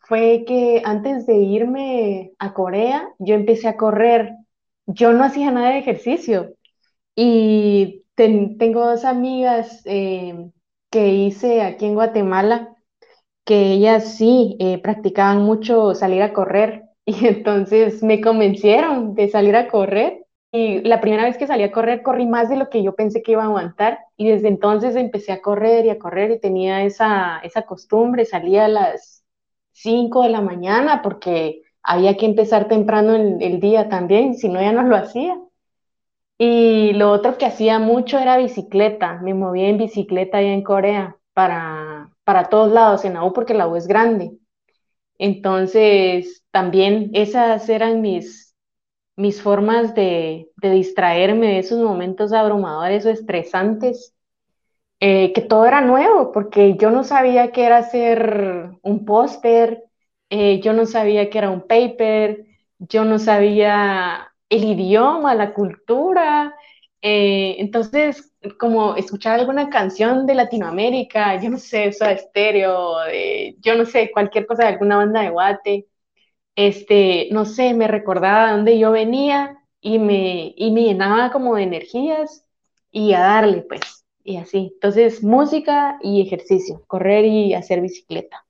fue 0.00 0.44
que 0.46 0.82
antes 0.84 1.26
de 1.26 1.36
irme 1.36 2.32
a 2.38 2.54
Corea, 2.54 3.08
yo 3.18 3.34
empecé 3.34 3.68
a 3.68 3.76
correr. 3.76 4.34
Yo 4.86 5.12
no 5.12 5.24
hacía 5.24 5.50
nada 5.52 5.70
de 5.70 5.78
ejercicio 5.78 6.54
y 7.14 8.04
tengo 8.14 8.86
dos 8.86 9.04
amigas 9.04 9.82
em, 9.84 10.52
que 10.90 11.08
hice 11.14 11.62
aquí 11.62 11.86
en 11.86 11.94
Guatemala 11.94 12.74
que 13.50 13.72
ellas 13.72 14.14
sí 14.16 14.56
eh, 14.60 14.78
practicaban 14.78 15.42
mucho 15.42 15.96
salir 15.96 16.22
a 16.22 16.32
correr 16.32 16.84
y 17.04 17.26
entonces 17.26 18.00
me 18.00 18.20
convencieron 18.20 19.16
de 19.16 19.28
salir 19.28 19.56
a 19.56 19.66
correr 19.66 20.24
y 20.52 20.82
la 20.82 21.00
primera 21.00 21.24
vez 21.24 21.36
que 21.36 21.48
salí 21.48 21.64
a 21.64 21.72
correr 21.72 22.02
corrí 22.02 22.26
más 22.26 22.48
de 22.48 22.56
lo 22.56 22.70
que 22.70 22.84
yo 22.84 22.94
pensé 22.94 23.22
que 23.24 23.32
iba 23.32 23.42
a 23.42 23.46
aguantar 23.46 23.98
y 24.16 24.28
desde 24.28 24.46
entonces 24.46 24.94
empecé 24.94 25.32
a 25.32 25.42
correr 25.42 25.84
y 25.84 25.90
a 25.90 25.98
correr 25.98 26.30
y 26.30 26.38
tenía 26.38 26.84
esa, 26.84 27.40
esa 27.42 27.62
costumbre, 27.62 28.24
salía 28.24 28.66
a 28.66 28.68
las 28.68 29.24
5 29.72 30.22
de 30.22 30.28
la 30.28 30.42
mañana 30.42 31.02
porque 31.02 31.62
había 31.82 32.16
que 32.16 32.26
empezar 32.26 32.68
temprano 32.68 33.16
el, 33.16 33.42
el 33.42 33.58
día 33.58 33.88
también, 33.88 34.36
si 34.36 34.48
no 34.48 34.60
ya 34.60 34.70
no 34.70 34.84
lo 34.84 34.94
hacía. 34.94 35.36
Y 36.38 36.92
lo 36.92 37.10
otro 37.10 37.36
que 37.36 37.46
hacía 37.46 37.80
mucho 37.80 38.16
era 38.16 38.36
bicicleta, 38.36 39.20
me 39.22 39.34
movía 39.34 39.68
en 39.68 39.78
bicicleta 39.78 40.38
allá 40.38 40.52
en 40.52 40.62
Corea 40.62 41.16
para, 41.34 41.89
para 42.30 42.48
todos 42.48 42.70
lados 42.70 43.04
en 43.04 43.14
la 43.14 43.24
U 43.24 43.32
porque 43.32 43.54
la 43.54 43.66
U 43.66 43.74
es 43.74 43.88
grande. 43.88 44.30
Entonces, 45.18 46.44
también 46.52 47.10
esas 47.14 47.68
eran 47.68 48.02
mis, 48.02 48.54
mis 49.16 49.42
formas 49.42 49.94
de, 49.96 50.48
de 50.56 50.70
distraerme 50.70 51.48
de 51.48 51.58
esos 51.60 51.80
momentos 51.80 52.32
abrumadores 52.32 53.04
o 53.06 53.10
estresantes, 53.10 54.14
eh, 55.00 55.32
que 55.32 55.40
todo 55.42 55.66
era 55.66 55.80
nuevo, 55.80 56.32
porque 56.32 56.76
yo 56.76 56.90
no 56.92 57.04
sabía 57.04 57.52
qué 57.52 57.64
era 57.66 57.78
hacer 57.78 58.70
un 58.82 59.04
póster, 59.04 59.84
eh, 60.30 60.60
yo 60.60 60.72
no 60.72 60.86
sabía 60.86 61.30
qué 61.30 61.38
era 61.38 61.50
un 61.50 61.62
paper, 61.66 62.46
yo 62.78 63.04
no 63.04 63.18
sabía 63.18 64.32
el 64.48 64.64
idioma, 64.64 65.34
la 65.34 65.52
cultura, 65.52 66.54
eh, 67.02 67.56
entonces, 67.58 68.32
como 68.58 68.94
escuchar 68.96 69.40
alguna 69.40 69.70
canción 69.70 70.26
de 70.26 70.34
Latinoamérica, 70.34 71.40
yo 71.40 71.50
no 71.50 71.58
sé, 71.58 71.86
eso 71.86 72.04
estéreo, 72.04 72.96
yo 73.60 73.74
no 73.74 73.84
sé, 73.86 74.10
cualquier 74.12 74.46
cosa 74.46 74.64
de 74.64 74.70
alguna 74.70 74.96
banda 74.96 75.22
de 75.22 75.30
guate, 75.30 75.86
este, 76.56 77.28
no 77.32 77.44
sé, 77.46 77.74
me 77.74 77.88
recordaba 77.88 78.46
de 78.46 78.52
dónde 78.52 78.78
yo 78.78 78.90
venía 78.92 79.56
y 79.80 79.98
me, 79.98 80.52
y 80.56 80.70
me 80.72 80.82
llenaba 80.82 81.32
como 81.32 81.54
de 81.56 81.62
energías 81.62 82.44
y 82.90 83.14
a 83.14 83.20
darle, 83.20 83.62
pues, 83.62 84.04
y 84.24 84.36
así. 84.36 84.72
Entonces, 84.74 85.22
música 85.22 85.98
y 86.02 86.20
ejercicio, 86.20 86.82
correr 86.86 87.24
y 87.24 87.54
hacer 87.54 87.80
bicicleta. 87.80 88.44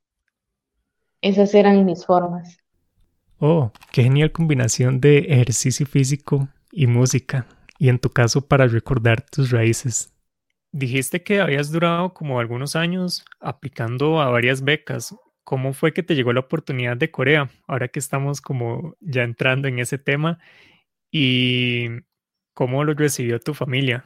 Esas 1.20 1.54
eran 1.54 1.84
mis 1.84 2.04
formas. 2.04 2.58
Oh, 3.38 3.70
qué 3.92 4.02
genial 4.02 4.32
combinación 4.32 5.00
de 5.00 5.18
ejercicio 5.18 5.86
físico 5.86 6.48
y 6.72 6.86
música 6.86 7.46
y 7.80 7.88
en 7.88 7.98
tu 7.98 8.10
caso 8.10 8.46
para 8.46 8.66
recordar 8.66 9.22
tus 9.22 9.50
raíces. 9.50 10.12
Dijiste 10.70 11.22
que 11.22 11.40
habías 11.40 11.72
durado 11.72 12.12
como 12.12 12.38
algunos 12.38 12.76
años 12.76 13.24
aplicando 13.40 14.20
a 14.20 14.28
varias 14.28 14.62
becas. 14.62 15.16
¿Cómo 15.44 15.72
fue 15.72 15.94
que 15.94 16.02
te 16.02 16.14
llegó 16.14 16.34
la 16.34 16.40
oportunidad 16.40 16.98
de 16.98 17.10
Corea? 17.10 17.48
Ahora 17.66 17.88
que 17.88 17.98
estamos 17.98 18.42
como 18.42 18.96
ya 19.00 19.22
entrando 19.22 19.66
en 19.66 19.78
ese 19.78 19.96
tema 19.96 20.38
y 21.10 21.88
cómo 22.52 22.84
lo 22.84 22.92
recibió 22.92 23.40
tu 23.40 23.54
familia. 23.54 24.04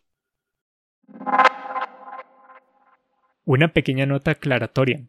Una 3.45 3.73
pequeña 3.73 4.07
nota 4.07 4.31
aclaratoria. 4.31 5.05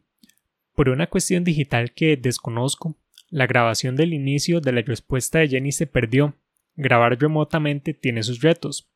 Por 0.74 0.88
una 0.88 1.06
cuestión 1.06 1.44
digital 1.44 1.92
que 1.92 2.16
desconozco, 2.16 2.96
la 3.30 3.46
grabación 3.46 3.94
del 3.94 4.12
inicio 4.12 4.60
de 4.60 4.72
la 4.72 4.82
respuesta 4.82 5.38
de 5.38 5.48
Jenny 5.48 5.70
se 5.70 5.86
perdió 5.86 6.34
grabar 6.76 7.18
remotamente 7.18 7.94
tiene 7.94 8.22
sus 8.22 8.40
retos. 8.40 8.88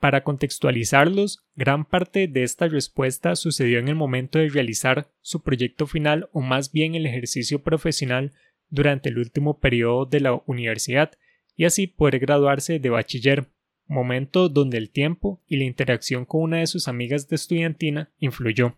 Para 0.00 0.24
contextualizarlos, 0.24 1.44
gran 1.54 1.84
parte 1.84 2.26
de 2.26 2.42
esta 2.42 2.68
respuesta 2.68 3.36
sucedió 3.36 3.78
en 3.78 3.88
el 3.88 3.94
momento 3.94 4.38
de 4.38 4.48
realizar 4.48 5.10
su 5.20 5.42
proyecto 5.42 5.86
final 5.86 6.30
o 6.32 6.40
más 6.40 6.72
bien 6.72 6.94
el 6.94 7.06
ejercicio 7.06 7.62
profesional 7.62 8.32
durante 8.70 9.10
el 9.10 9.18
último 9.18 9.58
periodo 9.58 10.06
de 10.06 10.20
la 10.20 10.42
universidad 10.46 11.12
y 11.54 11.66
así 11.66 11.86
poder 11.86 12.18
graduarse 12.18 12.78
de 12.78 12.88
bachiller, 12.88 13.48
momento 13.86 14.48
donde 14.48 14.78
el 14.78 14.88
tiempo 14.88 15.42
y 15.46 15.58
la 15.58 15.64
interacción 15.64 16.24
con 16.24 16.42
una 16.42 16.58
de 16.58 16.66
sus 16.66 16.88
amigas 16.88 17.28
de 17.28 17.36
estudiantina 17.36 18.10
influyó. 18.18 18.74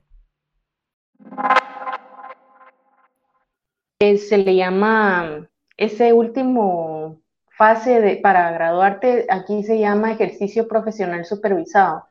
Se 4.01 4.39
le 4.39 4.57
llama 4.57 5.49
ese 5.77 6.13
último 6.13 7.22
fase 7.63 8.19
para 8.21 8.51
graduarte, 8.51 9.25
aquí 9.31 9.63
se 9.63 9.79
llama 9.79 10.11
ejercicio 10.11 10.67
profesional 10.67 11.25
supervisado. 11.25 12.09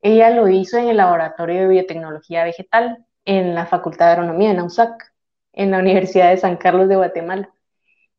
Ella 0.00 0.30
lo 0.30 0.46
hizo 0.46 0.78
en 0.78 0.86
el 0.88 0.98
Laboratorio 0.98 1.62
de 1.62 1.66
Biotecnología 1.66 2.44
Vegetal 2.44 3.04
en 3.24 3.56
la 3.56 3.66
Facultad 3.66 4.06
de 4.06 4.12
Agronomía, 4.12 4.52
en 4.52 4.60
AUSAC, 4.60 5.12
en 5.52 5.72
la 5.72 5.80
Universidad 5.80 6.30
de 6.30 6.36
San 6.36 6.56
Carlos 6.56 6.88
de 6.88 6.94
Guatemala. 6.94 7.50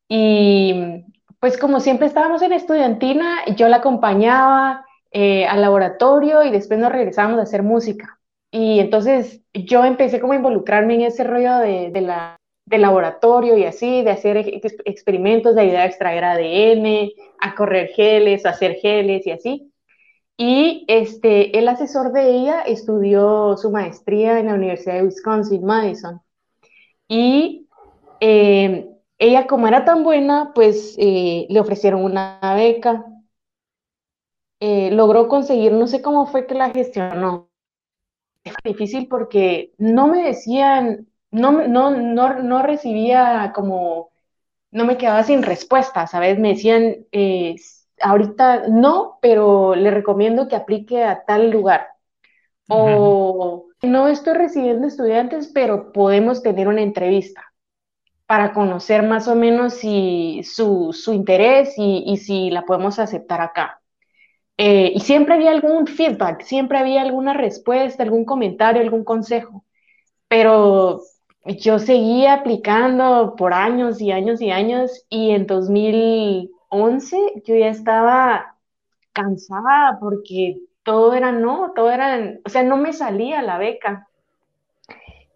Y 0.10 1.06
pues 1.40 1.58
como 1.58 1.80
siempre 1.80 2.08
estábamos 2.08 2.42
en 2.42 2.52
estudiantina, 2.52 3.46
yo 3.56 3.70
la 3.70 3.78
acompañaba 3.78 4.86
eh, 5.10 5.46
al 5.46 5.62
laboratorio 5.62 6.44
y 6.44 6.52
después 6.52 6.82
nos 6.82 6.92
regresábamos 6.92 7.40
a 7.40 7.44
hacer 7.44 7.64
música. 7.64 8.20
Y 8.52 8.82
entonces 8.82 9.42
yo 9.54 9.86
empecé 9.86 10.20
como 10.20 10.34
a 10.34 10.36
involucrarme 10.36 10.96
en 10.96 11.02
ese 11.04 11.24
rollo 11.24 11.60
de, 11.60 11.92
de 11.92 12.02
la 12.02 12.36
de 12.66 12.78
laboratorio 12.78 13.58
y 13.58 13.66
así, 13.66 14.04
de 14.04 14.12
hacer 14.12 14.38
experimentos, 14.86 15.56
de 15.56 15.62
ayudar 15.62 15.82
a 15.82 15.86
extraer 15.86 16.24
ADN, 16.24 17.12
a 17.40 17.56
correr 17.56 17.90
geles, 17.90 18.46
a 18.46 18.52
hacer 18.52 18.76
geles 18.76 19.26
y 19.28 19.32
así. 19.32 19.74
Y 20.38 20.86
este, 20.88 21.58
el 21.58 21.68
asesor 21.68 22.12
de 22.12 22.30
ella 22.32 22.62
estudió 22.62 23.56
su 23.58 23.70
maestría 23.72 24.40
en 24.40 24.48
la 24.48 24.56
Universidad 24.56 24.96
de 24.96 25.04
Wisconsin, 25.04 25.64
Madison. 25.64 26.22
Y 27.08 27.68
eh, 28.20 28.90
ella, 29.20 29.48
como 29.48 29.68
era 29.68 29.86
tan 29.86 30.04
buena, 30.04 30.52
pues 30.56 30.96
eh, 30.98 31.46
le 31.50 31.60
ofrecieron 31.60 32.04
una 32.04 32.40
beca. 32.56 33.06
Eh, 34.60 34.92
logró 34.92 35.28
conseguir, 35.28 35.74
no 35.74 35.88
sé 35.88 36.02
cómo 36.02 36.26
fue 36.26 36.48
que 36.48 36.56
la 36.56 36.72
gestionó. 36.72 37.50
Es 38.44 38.54
difícil 38.64 39.08
porque 39.08 39.74
no 39.78 40.08
me 40.08 40.24
decían 40.24 41.08
no, 41.34 41.68
no, 41.68 41.90
no, 41.92 42.42
no 42.42 42.62
recibía 42.62 43.52
como, 43.56 44.12
no 44.72 44.86
me 44.86 44.98
quedaba 44.98 45.24
sin 45.24 45.44
respuesta, 45.44 46.08
¿sabes? 46.08 46.40
Me 46.40 46.50
decían, 46.50 47.08
eh, 47.12 47.56
ahorita 48.00 48.68
no, 48.70 49.18
pero 49.22 49.76
le 49.76 49.92
recomiendo 49.92 50.48
que 50.48 50.56
aplique 50.56 51.04
a 51.04 51.26
tal 51.26 51.50
lugar. 51.50 51.88
O 52.68 53.66
no 53.82 54.08
estoy 54.08 54.34
recibiendo 54.36 54.88
estudiantes, 54.88 55.48
pero 55.54 55.92
podemos 55.92 56.42
tener 56.42 56.68
una 56.68 56.82
entrevista 56.82 57.54
para 58.26 58.54
conocer 58.54 59.04
más 59.04 59.28
o 59.28 59.36
menos 59.36 59.74
si 59.74 60.42
su, 60.44 60.94
su 60.94 61.14
interés 61.14 61.74
y, 61.78 62.04
y, 62.08 62.18
si 62.18 62.50
la 62.50 62.64
podemos 62.64 63.00
aceptar 63.00 63.42
acá. 63.42 63.82
Eh, 64.58 64.94
y 64.96 65.00
siempre 65.02 65.36
había 65.36 65.52
algún 65.52 65.88
feedback, 65.88 66.42
siempre 66.44 66.78
había 66.78 67.02
alguna 67.02 67.34
respuesta, 67.34 68.04
algún 68.04 68.24
comentario, 68.24 68.82
algún 68.82 69.04
consejo. 69.04 69.66
Pero 70.28 71.02
yo 71.46 71.80
seguía 71.80 72.34
aplicando 72.34 73.36
por 73.38 73.54
años 73.54 74.02
y 74.02 74.12
años 74.12 74.42
y 74.42 74.52
años 74.52 75.06
y 75.10 75.32
en 75.32 75.46
2011 75.46 77.44
yo 77.46 77.56
ya 77.56 77.68
estaba 77.68 78.58
cansada 79.14 79.98
porque 80.00 80.62
todo 80.84 81.14
era 81.14 81.32
no, 81.32 81.74
todo 81.76 81.92
era, 81.92 82.40
o 82.46 82.50
sea, 82.50 82.64
no 82.64 82.78
me 82.78 82.94
salía 82.94 83.42
la 83.42 83.58
beca. 83.58 84.08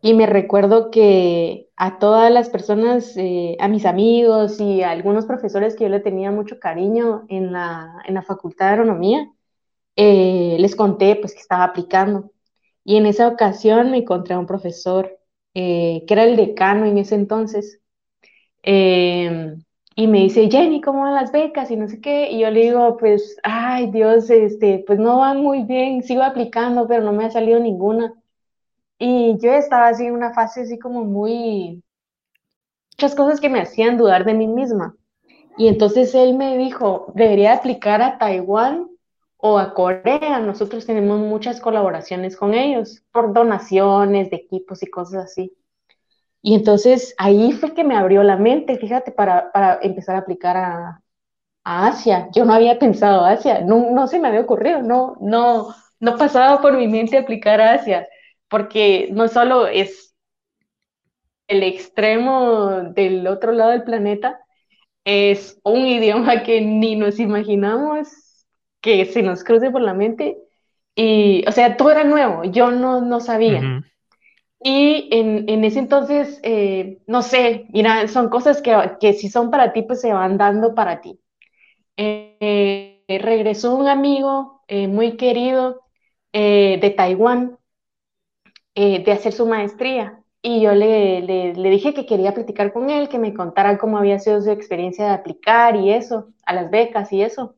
Y 0.01 0.13
me 0.13 0.25
recuerdo 0.27 0.91
que 0.91 1.69
a 1.75 1.99
todas 1.99 2.31
las 2.31 2.49
personas, 2.49 3.15
eh, 3.17 3.57
a 3.59 3.67
mis 3.67 3.85
amigos 3.85 4.59
y 4.59 4.83
a 4.83 4.91
algunos 4.91 5.25
profesores 5.25 5.75
que 5.75 5.85
yo 5.85 5.89
le 5.89 5.99
tenía 5.99 6.31
mucho 6.31 6.59
cariño 6.59 7.25
en 7.29 7.51
la, 7.51 8.01
en 8.05 8.13
la 8.13 8.21
Facultad 8.21 8.67
de 8.67 8.71
Agronomía, 8.73 9.31
eh, 9.95 10.57
les 10.59 10.75
conté 10.75 11.15
pues 11.15 11.33
que 11.33 11.41
estaba 11.41 11.63
aplicando. 11.63 12.31
Y 12.83 12.97
en 12.97 13.05
esa 13.05 13.27
ocasión 13.27 13.91
me 13.91 13.97
encontré 13.97 14.35
a 14.35 14.39
un 14.39 14.45
profesor 14.45 15.16
eh, 15.59 16.05
que 16.05 16.13
era 16.13 16.23
el 16.23 16.35
decano 16.35 16.85
en 16.85 16.99
ese 16.99 17.15
entonces, 17.15 17.81
em, 18.63 19.63
y 19.95 20.07
me 20.07 20.19
dice, 20.19 20.49
Jenny, 20.51 20.81
¿cómo 20.81 21.01
van 21.01 21.15
las 21.15 21.31
becas? 21.31 21.71
Y 21.71 21.75
no 21.77 21.87
sé 21.87 21.99
qué, 21.99 22.29
y 22.31 22.41
yo 22.41 22.51
le 22.51 22.61
digo, 22.61 22.97
pues, 22.97 23.37
ay 23.43 23.89
Dios, 23.91 24.29
este, 24.29 24.83
pues 24.85 24.99
no 24.99 25.17
van 25.19 25.41
muy 25.41 25.63
bien, 25.63 26.03
sigo 26.03 26.21
aplicando, 26.23 26.87
pero 26.87 27.03
no 27.03 27.11
me 27.13 27.25
ha 27.25 27.31
salido 27.31 27.59
ninguna. 27.59 28.13
Y 28.99 29.37
yo 29.41 29.51
estaba 29.53 29.87
así 29.89 30.05
en 30.05 30.13
una 30.13 30.33
fase 30.33 30.61
así 30.61 30.77
como 30.79 31.03
muy, 31.03 31.83
muchas 32.93 33.15
cosas 33.15 33.41
que 33.41 33.49
me 33.49 33.61
hacían 33.61 33.97
dudar 33.97 34.25
de 34.25 34.35
mí 34.35 34.47
misma. 34.47 34.95
Y 35.57 35.69
entonces 35.69 36.13
él 36.13 36.35
me 36.35 36.57
dijo, 36.57 37.11
debería 37.15 37.53
aplicar 37.53 38.03
a 38.03 38.19
Taiwán 38.19 38.89
o 39.38 39.58
a 39.60 39.73
Corea. 39.73 40.39
Nosotros 40.39 40.86
tenemos 40.86 41.19
muchas 41.19 41.62
colaboraciones 41.62 42.36
con 42.38 42.54
ellos 42.54 43.04
por 43.12 43.34
donaciones 43.34 44.30
de 44.30 44.38
equipos 44.38 44.84
y 44.84 44.88
cosas 44.88 45.26
así. 45.26 45.56
Y 46.41 46.56
entonces 46.56 47.15
ahí 47.17 47.52
fue 47.54 47.73
que 47.73 47.84
me 47.84 47.97
abrió 47.97 48.23
la 48.23 48.38
mente, 48.38 48.78
fíjate, 48.78 49.12
para, 49.12 49.52
para 49.52 49.80
empezar 49.82 50.15
a 50.15 50.19
aplicar 50.19 50.58
a, 50.58 51.02
a, 51.63 51.88
Asia. 51.88 52.30
Yo 52.34 52.45
no 52.45 52.54
había 52.54 52.80
pensado 52.80 53.26
Asia, 53.26 53.62
no, 53.62 53.91
no 53.91 54.08
se 54.08 54.19
me 54.19 54.30
había 54.30 54.41
ocurrido, 54.41 54.82
no, 54.82 55.17
no, 55.21 55.76
no 56.00 56.17
pasaba 56.17 56.62
por 56.62 56.78
mi 56.78 56.88
mente 56.88 57.17
aplicar 57.17 57.62
a 57.62 57.73
Asia, 57.73 58.08
porque 58.50 59.10
no 59.12 59.28
solo 59.28 59.67
es 59.67 60.15
el 61.47 61.63
extremo 61.63 62.91
del 62.93 63.28
otro 63.28 63.52
lado 63.52 63.71
del 63.71 63.84
planeta, 63.84 64.39
es 65.06 65.60
un 65.63 65.78
idioma 65.88 66.43
que 66.43 66.62
ni 66.62 66.95
nos 66.95 67.19
imaginamos 67.19 68.26
que 68.81 69.05
se 69.05 69.21
nos 69.21 69.43
cruce 69.43 69.71
por 69.71 69.81
la 69.81 69.93
mente. 69.93 70.37
Y, 70.95 71.43
o 71.47 71.51
sea, 71.51 71.77
todo 71.77 71.91
era 71.91 72.03
nuevo, 72.03 72.43
yo 72.43 72.71
no, 72.71 73.01
no 73.01 73.19
sabía. 73.19 73.83
Y 74.63 75.09
en, 75.11 75.47
en, 75.47 75.63
ese 75.63 75.79
entonces, 75.79 76.39
eh, 76.43 76.99
no 77.05 77.21
sé, 77.21 77.67
mira, 77.69 78.07
son 78.07 78.29
cosas 78.29 78.61
que, 78.61 78.75
que, 78.99 79.13
si 79.13 79.29
son 79.29 79.51
para 79.51 79.71
ti, 79.71 79.83
pues 79.83 80.01
se 80.01 80.11
van 80.11 80.37
dando 80.37 80.73
para 80.73 81.01
ti. 81.01 81.19
Eh, 81.97 83.03
regresó 83.07 83.75
un 83.75 83.87
amigo 83.87 84.63
eh, 84.67 84.87
muy 84.87 85.17
querido 85.17 85.81
de 86.33 86.93
Taiwán 86.95 87.57
de 88.75 89.11
hacer 89.11 89.33
su 89.33 89.47
maestría 89.47 90.21
y 90.41 90.61
yo 90.61 90.73
le, 90.73 91.21
le, 91.21 91.53
le, 91.55 91.69
dije 91.69 91.93
que 91.93 92.05
quería 92.05 92.33
platicar 92.33 92.71
con 92.71 92.89
él, 92.89 93.09
que 93.09 93.19
me 93.19 93.33
contara 93.33 93.77
cómo 93.77 93.97
había 93.97 94.17
sido 94.17 94.41
su 94.41 94.49
experiencia 94.49 95.05
de 95.05 95.11
aplicar 95.11 95.75
y 95.75 95.91
eso, 95.91 96.29
a 96.45 96.53
las 96.53 96.71
becas 96.71 97.11
y 97.11 97.21
eso. 97.21 97.56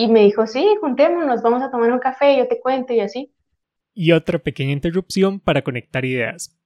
Y 0.00 0.08
me 0.08 0.20
dijo, 0.20 0.46
sí, 0.46 0.66
juntémonos, 0.80 1.42
vamos 1.42 1.62
a 1.62 1.70
tomar 1.70 1.92
un 1.92 1.98
café, 1.98 2.38
yo 2.38 2.48
te 2.48 2.58
cuento 2.58 2.94
y 2.94 3.00
así. 3.00 3.34
Y 3.92 4.12
otra 4.12 4.38
pequeña 4.38 4.72
interrupción 4.72 5.40
para 5.40 5.60
conectar 5.60 6.06
ideas. 6.06 6.58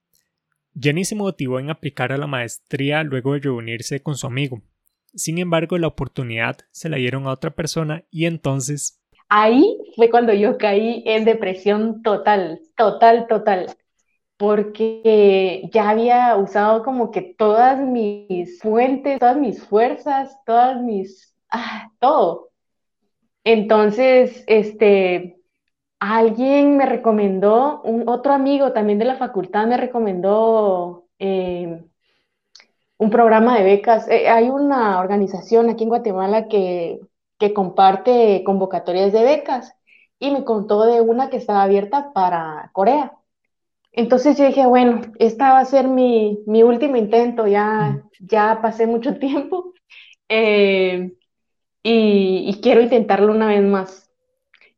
Jenny 0.80 1.04
se 1.04 1.16
motivó 1.16 1.58
en 1.58 1.68
aplicar 1.68 2.12
a 2.12 2.16
la 2.16 2.28
maestría 2.28 3.02
luego 3.02 3.32
de 3.32 3.40
reunirse 3.40 4.00
con 4.00 4.14
su 4.14 4.28
amigo. 4.28 4.62
Sin 5.16 5.38
embargo, 5.38 5.78
la 5.78 5.88
oportunidad 5.88 6.58
se 6.70 6.88
la 6.88 6.96
dieron 6.96 7.26
a 7.26 7.32
otra 7.32 7.50
persona 7.50 8.04
y 8.08 8.26
entonces... 8.26 9.02
Ahí 9.28 9.78
fue 9.96 10.10
cuando 10.10 10.32
yo 10.32 10.56
caí 10.56 11.02
en 11.04 11.24
depresión 11.24 12.02
total, 12.04 12.60
total, 12.76 13.26
total, 13.26 13.66
porque 14.36 15.68
ya 15.72 15.90
había 15.90 16.36
usado 16.36 16.84
como 16.84 17.10
que 17.10 17.34
todas 17.36 17.80
mis 17.80 18.60
fuentes, 18.60 19.18
todas 19.18 19.36
mis 19.36 19.60
fuerzas, 19.60 20.36
todas 20.46 20.80
mis... 20.80 21.34
Ah, 21.50 21.90
todo 21.98 22.53
entonces, 23.44 24.44
este, 24.46 25.38
alguien 26.00 26.76
me 26.76 26.86
recomendó, 26.86 27.82
un 27.82 28.08
otro 28.08 28.32
amigo 28.34 28.72
también 28.72 28.98
de 28.98 29.06
la 29.06 29.16
facultad 29.16 29.66
me 29.66 29.76
recomendó 29.78 31.06
eh, 31.18 31.84
un 32.98 33.10
programa 33.10 33.56
de 33.58 33.64
becas. 33.64 34.08
Eh, 34.08 34.28
hay 34.28 34.48
una 34.50 35.00
organización 35.00 35.70
aquí 35.70 35.84
en 35.84 35.88
Guatemala 35.90 36.48
que, 36.48 37.00
que 37.38 37.52
comparte 37.54 38.42
convocatorias 38.44 39.12
de 39.12 39.24
becas 39.24 39.74
y 40.18 40.30
me 40.30 40.44
contó 40.44 40.84
de 40.84 41.00
una 41.00 41.30
que 41.30 41.36
estaba 41.36 41.62
abierta 41.62 42.12
para 42.12 42.70
Corea. 42.72 43.12
Entonces 43.92 44.38
yo 44.38 44.46
dije, 44.46 44.66
bueno, 44.66 45.02
esta 45.18 45.52
va 45.52 45.60
a 45.60 45.64
ser 45.64 45.88
mi, 45.88 46.40
mi 46.46 46.62
último 46.62 46.96
intento, 46.96 47.46
ya, 47.46 48.02
ya 48.20 48.60
pasé 48.62 48.86
mucho 48.86 49.18
tiempo. 49.20 49.74
Eh, 50.28 51.12
y, 51.86 52.60
quiero 52.62 52.80
intentarlo 52.80 53.32
una 53.32 53.48
vez 53.48 53.62
más. 53.62 54.10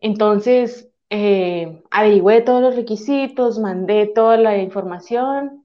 Entonces, 0.01 0.90
eh, 1.11 1.83
averigüé 1.90 2.42
todos 2.42 2.61
los 2.61 2.77
requisitos, 2.77 3.59
mandé 3.61 4.07
toda 4.09 4.37
la 4.37 4.59
información 4.59 5.64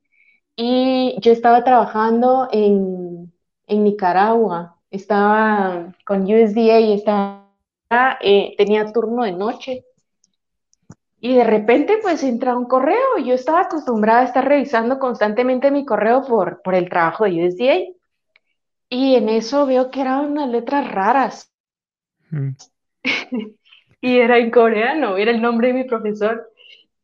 y 0.56 1.16
yo 1.22 1.32
estaba 1.32 1.64
trabajando 1.64 2.48
en, 2.52 3.34
en 3.68 3.84
Nicaragua, 3.84 4.78
estaba 4.92 5.96
con 6.06 6.24
USDA 6.24 6.78
estaba, 6.94 7.48
eh, 8.22 8.56
tenía 8.58 8.92
turno 8.94 9.24
de 9.24 9.32
noche. 9.34 9.86
Y 11.20 11.36
de 11.36 11.44
repente 11.44 12.00
pues 12.02 12.24
entra 12.24 12.58
un 12.58 12.66
correo, 12.66 13.18
yo 13.24 13.34
estaba 13.34 13.62
acostumbrada 13.62 14.22
a 14.22 14.26
estar 14.26 14.48
revisando 14.48 15.00
constantemente 15.00 15.72
mi 15.72 15.86
correo 15.86 16.24
por, 16.24 16.62
por 16.64 16.76
el 16.76 16.90
trabajo 16.90 17.26
de 17.26 17.48
USDA 17.48 18.01
y 18.92 19.16
en 19.16 19.30
eso 19.30 19.66
veo 19.66 19.90
que 19.90 20.02
eran 20.02 20.32
unas 20.32 20.50
letras 20.50 20.92
raras. 20.92 21.50
Mm. 22.30 22.50
y 24.02 24.20
era 24.20 24.38
en 24.38 24.52
coreano, 24.52 25.16
era 25.16 25.32
el 25.32 25.42
nombre 25.42 25.70
de 25.70 25.74
mi 25.76 25.84
profesor. 25.86 26.52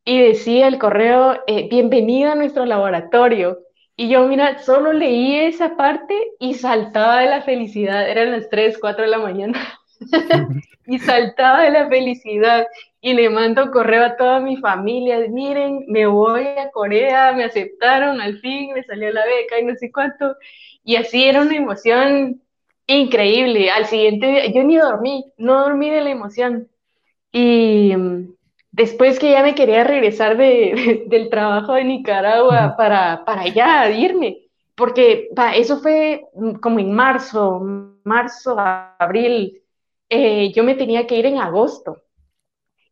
Y 0.04 0.20
decía 0.20 0.68
el 0.68 0.78
correo, 0.78 1.42
eh, 1.46 1.66
bienvenido 1.70 2.30
a 2.30 2.34
nuestro 2.34 2.66
laboratorio. 2.66 3.60
Y 3.96 4.10
yo, 4.10 4.28
mira, 4.28 4.58
solo 4.58 4.92
leí 4.92 5.36
esa 5.36 5.76
parte 5.76 6.14
y 6.38 6.54
saltaba 6.54 7.20
de 7.20 7.30
la 7.30 7.40
felicidad. 7.40 8.06
Eran 8.06 8.32
las 8.32 8.50
3, 8.50 8.76
4 8.78 9.04
de 9.04 9.10
la 9.10 9.18
mañana. 9.18 9.58
y 10.86 10.98
saltaba 10.98 11.62
de 11.62 11.70
la 11.70 11.88
felicidad. 11.88 12.66
Y 13.00 13.14
le 13.14 13.30
mando 13.30 13.70
correo 13.70 14.04
a 14.04 14.16
toda 14.16 14.40
mi 14.40 14.58
familia. 14.58 15.20
Miren, 15.30 15.86
me 15.88 16.06
voy 16.06 16.46
a 16.48 16.70
Corea, 16.70 17.32
me 17.32 17.44
aceptaron 17.44 18.20
al 18.20 18.38
fin, 18.40 18.74
me 18.74 18.84
salió 18.84 19.10
la 19.10 19.24
beca 19.24 19.58
y 19.58 19.64
no 19.64 19.74
sé 19.74 19.90
cuánto. 19.90 20.36
Y 20.88 20.96
así 20.96 21.22
era 21.22 21.42
una 21.42 21.54
emoción 21.54 22.40
increíble. 22.86 23.70
Al 23.70 23.84
siguiente 23.84 24.26
día, 24.26 24.46
yo 24.50 24.64
ni 24.64 24.78
dormí, 24.78 25.22
no 25.36 25.60
dormí 25.60 25.90
de 25.90 26.00
la 26.00 26.08
emoción. 26.08 26.66
Y 27.30 27.94
mm, 27.94 28.34
después 28.72 29.18
que 29.18 29.32
ya 29.32 29.42
me 29.42 29.54
quería 29.54 29.84
regresar 29.84 30.38
de, 30.38 31.04
del 31.08 31.28
trabajo 31.28 31.74
de 31.74 31.84
Nicaragua 31.84 32.74
para, 32.78 33.22
para 33.26 33.42
allá, 33.42 33.90
irme, 33.90 34.38
porque 34.74 35.28
eso 35.56 35.78
fue 35.80 36.24
mm, 36.34 36.52
como 36.54 36.78
en 36.78 36.90
marzo, 36.90 37.60
marzo, 38.04 38.56
abril, 38.58 39.60
eh, 40.08 40.50
yo 40.54 40.64
me 40.64 40.74
tenía 40.74 41.06
que 41.06 41.18
ir 41.18 41.26
en 41.26 41.36
agosto. 41.36 41.98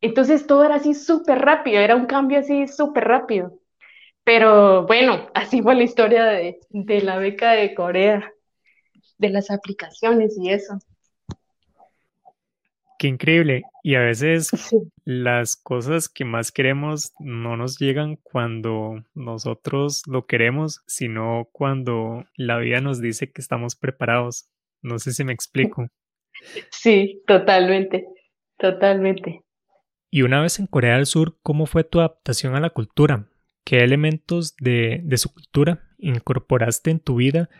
Entonces 0.02 0.46
todo 0.46 0.64
era 0.64 0.74
así 0.74 0.92
súper 0.92 1.38
rápido, 1.38 1.80
era 1.80 1.96
un 1.96 2.04
cambio 2.04 2.40
así 2.40 2.68
súper 2.68 3.04
rápido. 3.04 3.58
Pero 4.26 4.84
bueno, 4.88 5.30
así 5.34 5.62
fue 5.62 5.76
la 5.76 5.84
historia 5.84 6.24
de, 6.24 6.58
la 7.00 7.16
beca 7.16 7.52
de 7.52 7.72
Corea, 7.76 8.32
de 9.18 9.30
las 9.30 9.52
aplicaciones 9.52 10.36
y 10.36 10.50
eso. 10.50 10.80
Qué 12.98 13.06
increíble. 13.06 13.62
Y 13.84 13.94
a 13.94 14.00
veces 14.00 14.50
las 15.04 15.54
cosas 15.54 16.08
que 16.08 16.24
más 16.24 16.50
queremos 16.50 17.12
no 17.20 17.56
nos 17.56 17.78
llegan 17.78 18.16
cuando 18.16 19.04
nosotros 19.14 20.02
lo 20.08 20.26
queremos, 20.26 20.82
sino 20.88 21.48
cuando 21.52 22.24
la 22.34 22.58
vida 22.58 22.80
nos 22.80 23.00
dice 23.00 23.30
que 23.30 23.40
estamos 23.40 23.76
preparados. 23.76 24.48
No 24.82 24.98
sé 24.98 25.12
si 25.12 25.24
me 25.24 25.32
explico. 25.32 25.86
Sí, 26.70 27.22
totalmente, 27.26 28.06
totalmente. 28.58 29.42
Y 30.10 30.20
una 30.20 30.42
vez 30.42 30.58
en 30.58 30.66
Corea 30.66 30.96
del 30.96 31.06
Sur, 31.06 31.38
¿cómo 31.42 31.64
fue 31.64 31.82
tu 31.82 32.00
adaptación 32.00 32.54
a 32.54 32.60
la 32.60 32.68
cultura? 32.68 33.26
¿Qué 33.66 33.82
elementos 33.82 34.56
de, 34.58 35.02
su 35.16 35.34
cultura 35.34 35.80
incorporaste 35.98 36.92
en 36.92 37.00
tu 37.00 37.16
vida 37.16 37.50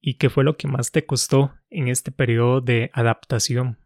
y 0.00 0.14
qué 0.14 0.30
fue 0.30 0.42
lo 0.42 0.56
que 0.56 0.68
más 0.68 0.90
te 0.90 1.04
costó 1.04 1.52
en 1.68 1.88
este 1.88 2.10
periodo 2.10 2.62
de 2.62 2.90
adaptación? 2.94 3.76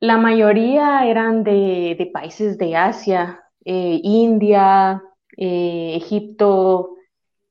La 0.00 0.18
mayoría 0.18 1.06
eran 1.06 1.44
de, 1.44 2.10
países 2.12 2.58
de 2.58 2.76
Asia, 2.76 3.42
eh, 3.64 4.00
India, 4.02 5.02
eh, 5.34 5.94
Egipto, 5.96 6.96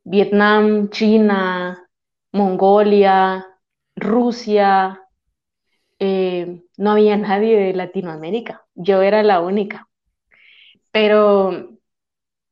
Vietnam, 0.03 0.91
China, 0.91 1.89
Mongolia, 2.31 3.43
Rusia. 3.95 5.01
Eh, 5.97 6.61
no 6.77 6.91
había 6.91 7.17
nadie 7.17 7.57
de 7.57 7.73
Latinoamérica, 7.73 8.67
yo 8.75 9.01
era 9.01 9.23
la 9.23 9.39
única. 9.41 9.87
Pero 10.91 11.76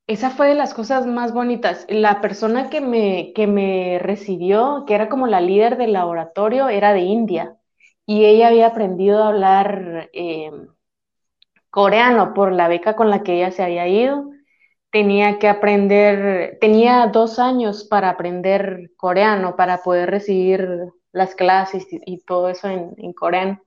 esa 0.08 0.30
fue 0.30 0.50
de 0.50 0.56
las 0.56 0.74
cosas 0.74 1.08
más 1.08 1.34
bonitas. 1.34 1.86
La 1.90 2.22
persona 2.22 2.70
que 2.70 2.80
me, 2.82 3.34
que 3.34 3.48
me 3.48 4.00
recibió, 4.00 4.84
que 4.86 4.94
era 4.94 5.10
como 5.10 5.28
la 5.28 5.42
líder 5.42 5.78
del 5.78 5.94
laboratorio, 5.94 6.70
era 6.70 6.94
de 6.94 7.02
India 7.02 7.58
y 8.06 8.26
ella 8.26 8.50
había 8.50 8.68
aprendido 8.68 9.24
a 9.24 9.30
hablar 9.30 10.10
eh, 10.14 10.52
coreano 11.72 12.34
por 12.34 12.52
la 12.52 12.68
beca 12.68 12.96
con 12.96 13.10
la 13.10 13.24
que 13.24 13.34
ella 13.38 13.52
se 13.52 13.64
había 13.64 13.88
ido. 13.88 14.30
Tenía 14.92 15.40
que 15.40 15.50
aprender, 15.50 16.58
tenía 16.62 17.08
dos 17.08 17.40
años 17.40 17.84
para 17.84 18.10
aprender 18.10 18.92
coreano, 18.98 19.56
para 19.56 19.80
poder 19.80 20.10
recibir 20.12 20.70
las 21.12 21.34
clases 21.36 21.86
y, 21.90 22.20
todo 22.20 22.50
eso 22.50 22.70
en, 22.70 23.14
coreano. 23.14 23.60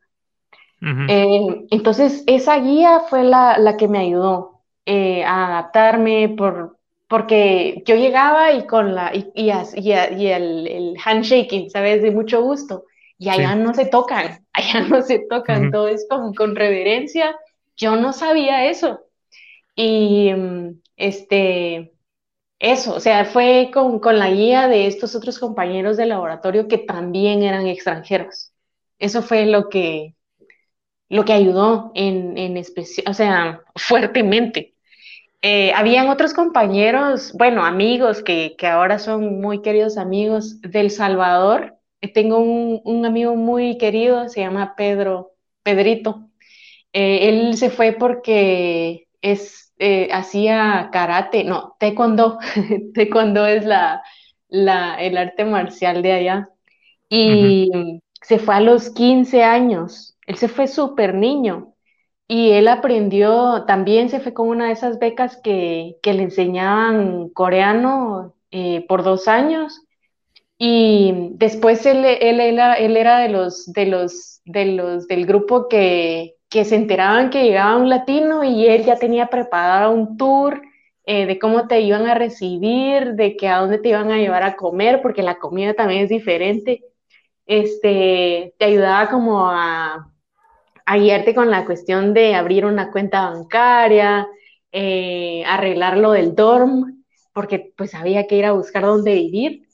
Eh, 0.81 1.67
entonces, 1.71 2.23
esa 2.27 2.59
guía 2.61 3.01
fue 3.01 3.25
la, 3.25 3.59
la 3.59 3.77
que 3.77 3.89
me 3.89 3.99
ayudó 3.99 4.58
eh, 4.91 5.23
a 5.23 5.49
adaptarme, 5.49 6.31
por, 6.31 6.79
porque 7.09 7.83
yo 7.85 7.95
llegaba 7.97 8.53
y 8.53 8.67
con 8.67 8.95
la 8.95 9.15
y, 9.15 9.31
y, 9.35 9.51
y 9.83 9.93
el, 9.93 10.67
el, 10.67 10.97
handshaking, 11.05 11.69
¿sabes? 11.69 12.01
De 12.03 12.11
mucho 12.11 12.43
gusto. 12.43 12.85
y 13.19 13.29
allá 13.29 13.55
no 13.55 13.75
se 13.75 13.85
tocan, 13.85 14.47
allá 14.55 14.81
no 14.81 15.03
se 15.03 15.19
tocan, 15.29 15.71
todo 15.71 15.89
es 15.89 16.07
como 16.09 16.35
con 16.35 16.57
reverencia. 16.57 17.37
Yo 17.77 17.97
no 17.97 18.15
sabía 18.15 18.65
eso. 18.65 19.01
Y 19.77 20.33
mm, 20.33 20.81
este, 20.97 21.93
eso, 22.59 22.95
o 22.95 23.01
sea, 23.01 23.27
fue 23.27 23.71
con, 23.75 24.01
con, 24.01 24.19
la 24.19 24.31
guía 24.31 24.69
de 24.69 24.87
estos 24.87 25.15
otros 25.15 25.39
compañeros 25.39 25.99
de 25.99 26.07
laboratorio 26.07 26.67
que 26.67 26.79
también 26.79 27.43
eran 27.43 27.67
extranjeros. 27.67 28.53
Eso 28.99 29.23
fue 29.23 29.47
lo 29.47 29.69
que, 29.69 30.15
lo 31.11 31.25
que 31.27 31.35
ayudó 31.35 31.93
en, 31.95 32.39
en 32.39 32.57
especial, 32.57 33.07
o 33.11 33.15
sea, 33.15 33.63
fuertemente. 33.77 34.75
Eh, 35.43 35.73
habían 35.73 36.09
otros 36.09 36.35
compañeros, 36.35 37.33
bueno, 37.35 37.65
amigos 37.65 38.23
que, 38.23 38.57
que, 38.59 38.67
ahora 38.67 38.99
son 38.99 39.41
muy 39.41 39.63
queridos 39.63 39.97
amigos 39.97 40.61
del 40.63 40.91
Salvador. 40.91 41.77
Tengo 42.15 42.39
un, 42.39 42.81
un 42.85 43.07
amigo 43.07 43.37
muy 43.37 43.79
querido, 43.79 44.29
se 44.29 44.41
llama 44.41 44.75
Pedro, 44.77 45.33
Pedrito. 45.63 46.29
Eh, 46.93 47.29
él 47.29 47.57
se 47.57 47.71
fue 47.71 47.93
porque 47.93 49.09
es, 49.23 49.73
eh, 49.79 50.09
hacía 50.13 50.91
karate, 50.93 51.45
no, 51.45 51.77
taekwondo. 51.79 52.39
taekwondo 52.95 53.47
es 53.47 53.65
la, 53.65 54.03
la, 54.49 54.97
el 54.97 55.17
arte 55.17 55.45
marcial 55.45 56.03
de 56.03 56.13
allá. 56.13 56.51
Y 57.09 57.71
se 58.23 58.39
fue 58.39 58.57
a 58.57 58.61
los 58.61 58.91
15 58.91 59.45
años. 59.45 60.17
Él 60.27 60.37
se 60.37 60.49
fue 60.49 60.67
súper 60.69 61.15
niño. 61.15 61.75
Y 62.29 62.51
él 62.51 62.69
aprendió, 62.69 63.65
también 63.67 64.11
se 64.11 64.21
fue 64.21 64.35
con 64.35 64.49
una 64.49 64.67
de 64.67 64.73
esas 64.73 64.99
becas 64.99 65.39
que, 65.43 65.97
que 66.03 66.13
le 66.13 66.25
enseñaban 66.25 67.31
coreano 67.31 68.35
eh, 68.51 68.85
por 68.87 69.03
dos 69.03 69.29
años. 69.29 69.83
Y 70.59 71.31
después 71.33 71.87
él, 71.87 72.05
él, 72.05 72.41
él, 72.41 72.97
era 72.97 73.21
de 73.21 73.31
los, 73.31 73.73
de 73.73 73.87
los, 73.87 74.43
de 74.45 74.67
los 74.67 75.07
del 75.09 75.25
grupo 75.25 75.69
que, 75.69 76.37
que, 76.51 76.65
se 76.67 76.77
enteraban 76.77 77.31
que 77.31 77.45
llegaba 77.45 77.77
un 77.77 77.89
latino 77.89 78.45
y 78.45 78.67
él 78.67 78.85
ya 78.85 78.97
tenía 78.97 79.29
preparado 79.29 79.93
un 79.93 80.17
tour 80.19 80.61
eh, 81.07 81.25
de 81.27 81.39
cómo 81.39 81.67
te 81.69 81.81
iban 81.81 82.07
a 82.07 82.15
recibir, 82.15 83.15
de 83.15 83.37
que 83.37 83.49
a 83.49 83.61
dónde 83.61 83.79
te 83.79 83.89
iban 83.91 84.11
a 84.11 84.19
llevar 84.19 84.43
a 84.43 84.57
comer, 84.57 85.01
porque 85.01 85.23
la 85.23 85.39
comida 85.39 85.73
también 85.75 86.03
es 86.03 86.11
diferente. 86.11 86.85
Este, 87.47 88.55
te 88.59 88.65
ayudaba 88.67 89.09
como 89.09 89.49
a 89.49 90.13
a 90.89 90.97
guiarte 90.97 91.35
con 91.35 91.51
la 91.51 91.67
cuestión 91.67 92.15
de 92.15 92.35
abrir 92.35 92.65
una 92.65 92.91
cuenta 92.91 93.29
bancaria, 93.29 94.27
eh, 94.73 95.45
arreglar 95.47 95.99
lo 95.99 96.13
del 96.13 96.35
dorm, 96.35 97.05
porque 97.35 97.75
pues 97.77 97.95
había 97.95 98.27
que 98.27 98.37
ir 98.37 98.47
a 98.47 98.53
buscar 98.53 98.85
dónde 98.85 99.13
vivir. 99.13 99.69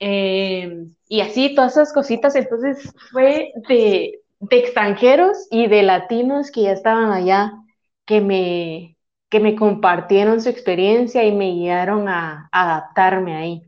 Eh, 0.00 0.84
y 1.08 1.22
así, 1.22 1.54
todas 1.54 1.72
esas 1.72 1.94
cositas. 1.94 2.36
Entonces 2.36 2.92
fue 3.10 3.52
de, 3.70 4.20
extranjeros 4.50 5.48
y 5.50 5.66
de 5.66 5.82
latinos 5.82 6.50
que 6.50 6.64
ya 6.64 6.72
estaban 6.72 7.10
allá, 7.10 7.54
que 8.04 8.20
me, 8.20 8.98
que 9.30 9.40
me 9.40 9.56
compartieron 9.56 10.42
su 10.42 10.50
experiencia 10.50 11.24
y 11.24 11.32
me 11.32 11.52
guiaron 11.52 12.06
a, 12.06 12.50
a 12.52 12.62
adaptarme 12.64 13.34
ahí. 13.34 13.62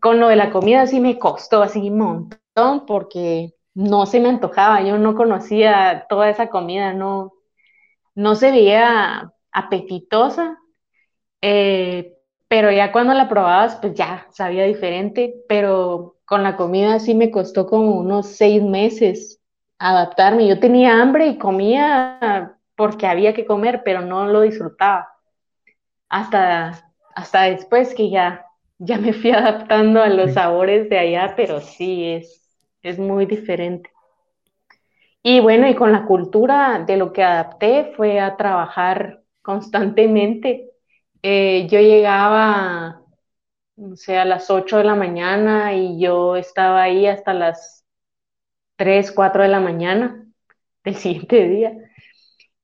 Con 0.00 0.20
lo 0.20 0.28
de 0.28 0.36
la 0.36 0.50
comida 0.50 0.86
sí 0.86 1.00
me 1.00 1.18
costó 1.18 1.62
así 1.62 1.90
un 1.90 1.98
montón 1.98 2.86
porque 2.86 3.52
no 3.74 4.06
se 4.06 4.20
me 4.20 4.28
antojaba, 4.28 4.82
yo 4.82 4.98
no 4.98 5.14
conocía 5.14 6.06
toda 6.08 6.30
esa 6.30 6.48
comida, 6.48 6.92
no, 6.92 7.32
no 8.14 8.34
se 8.34 8.50
veía 8.50 9.32
apetitosa, 9.52 10.58
eh, 11.42 12.14
pero 12.48 12.70
ya 12.70 12.92
cuando 12.92 13.14
la 13.14 13.28
probabas, 13.28 13.76
pues 13.76 13.94
ya 13.94 14.26
sabía 14.30 14.64
diferente, 14.64 15.34
pero 15.48 16.16
con 16.26 16.42
la 16.42 16.56
comida 16.56 16.98
sí 17.00 17.14
me 17.14 17.30
costó 17.30 17.66
como 17.66 17.92
unos 17.92 18.26
seis 18.28 18.62
meses 18.62 19.40
adaptarme. 19.78 20.46
Yo 20.48 20.60
tenía 20.60 21.00
hambre 21.00 21.26
y 21.28 21.38
comía 21.38 22.58
porque 22.76 23.06
había 23.06 23.34
que 23.34 23.46
comer, 23.46 23.82
pero 23.84 24.02
no 24.02 24.26
lo 24.26 24.42
disfrutaba. 24.42 25.08
Hasta, 26.08 26.92
hasta 27.14 27.42
después 27.44 27.94
que 27.94 28.10
ya, 28.10 28.46
ya 28.78 28.98
me 28.98 29.12
fui 29.12 29.30
adaptando 29.32 30.02
a 30.02 30.08
los 30.08 30.34
sabores 30.34 30.88
de 30.88 30.98
allá, 30.98 31.34
pero 31.36 31.60
sí 31.60 32.04
es, 32.06 32.41
es 32.82 32.98
muy 32.98 33.26
diferente. 33.26 33.90
Y 35.22 35.40
bueno, 35.40 35.68
y 35.68 35.74
con 35.74 35.92
la 35.92 36.04
cultura 36.04 36.80
de 36.86 36.96
lo 36.96 37.12
que 37.12 37.22
adapté 37.22 37.92
fue 37.96 38.18
a 38.20 38.36
trabajar 38.36 39.22
constantemente. 39.42 40.70
Eh, 41.22 41.68
yo 41.70 41.78
llegaba, 41.80 43.02
no 43.76 43.96
sé, 43.96 44.18
a 44.18 44.24
las 44.24 44.50
8 44.50 44.78
de 44.78 44.84
la 44.84 44.94
mañana 44.96 45.74
y 45.74 46.00
yo 46.00 46.36
estaba 46.36 46.82
ahí 46.84 47.06
hasta 47.06 47.34
las 47.34 47.84
3, 48.76 49.12
4 49.12 49.42
de 49.44 49.50
la 49.50 49.60
mañana 49.60 50.26
del 50.84 50.96
siguiente 50.96 51.48
día. 51.48 51.72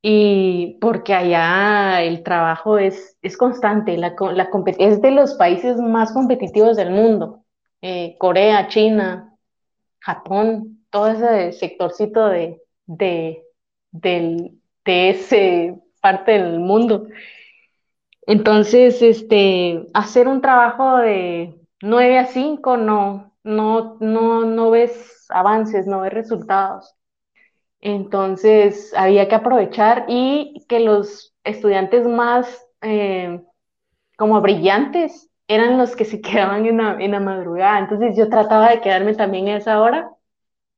Y 0.03 0.79
porque 0.81 1.15
allá 1.15 2.03
el 2.03 2.23
trabajo 2.23 2.79
es, 2.79 3.17
es 3.23 3.37
constante, 3.37 3.97
la, 3.99 4.15
la, 4.35 4.49
es 4.79 5.03
de 5.03 5.11
los 5.11 5.35
países 5.35 5.77
más 5.79 6.13
competitivos 6.13 6.77
del 6.77 6.91
mundo. 6.91 7.45
Eh, 7.83 8.17
Corea, 8.19 8.69
China, 8.69 9.28
Japón, 10.01 10.85
todo 10.91 11.09
ese 11.09 11.53
sectorcito 11.53 12.27
de, 12.29 12.63
de, 12.87 13.45
de 13.93 15.11
ese 15.11 15.79
parte 16.01 16.33
del 16.33 16.61
mundo. 16.61 17.07
Entonces, 18.27 19.01
este, 19.03 19.87
hacer 19.95 20.29
un 20.29 20.41
trabajo 20.41 20.99
de 20.99 21.55
9 21.83 22.19
a 22.19 22.27
5 22.27 22.77
no, 22.77 23.35
no, 23.43 23.97
no, 24.01 24.45
no 24.45 24.71
ves 24.71 25.27
avances, 25.31 25.87
no 25.87 26.01
ves 26.03 26.13
resultados. 26.13 26.95
Entonces, 27.81 28.93
había 28.97 29.29
que 29.29 29.37
aprovechar 29.37 30.05
y 30.09 30.65
que 30.69 30.81
los 30.81 31.35
estudiantes 31.45 32.07
más 32.07 32.67
eh, 32.83 33.41
como 34.17 34.41
brillantes 34.41 35.31
eran 35.49 35.79
los 35.79 35.97
que 35.97 36.05
se 36.05 36.21
quedaban 36.23 36.67
en 36.67 37.11
la, 37.11 37.21
madrugada. 37.21 37.79
Entonces 37.81 38.17
yo 38.17 38.29
trataba 38.29 38.71
de 38.71 38.81
quedarme 38.81 39.15
también 39.15 39.49
a 39.49 39.57
esa 39.57 39.81
hora 39.81 40.11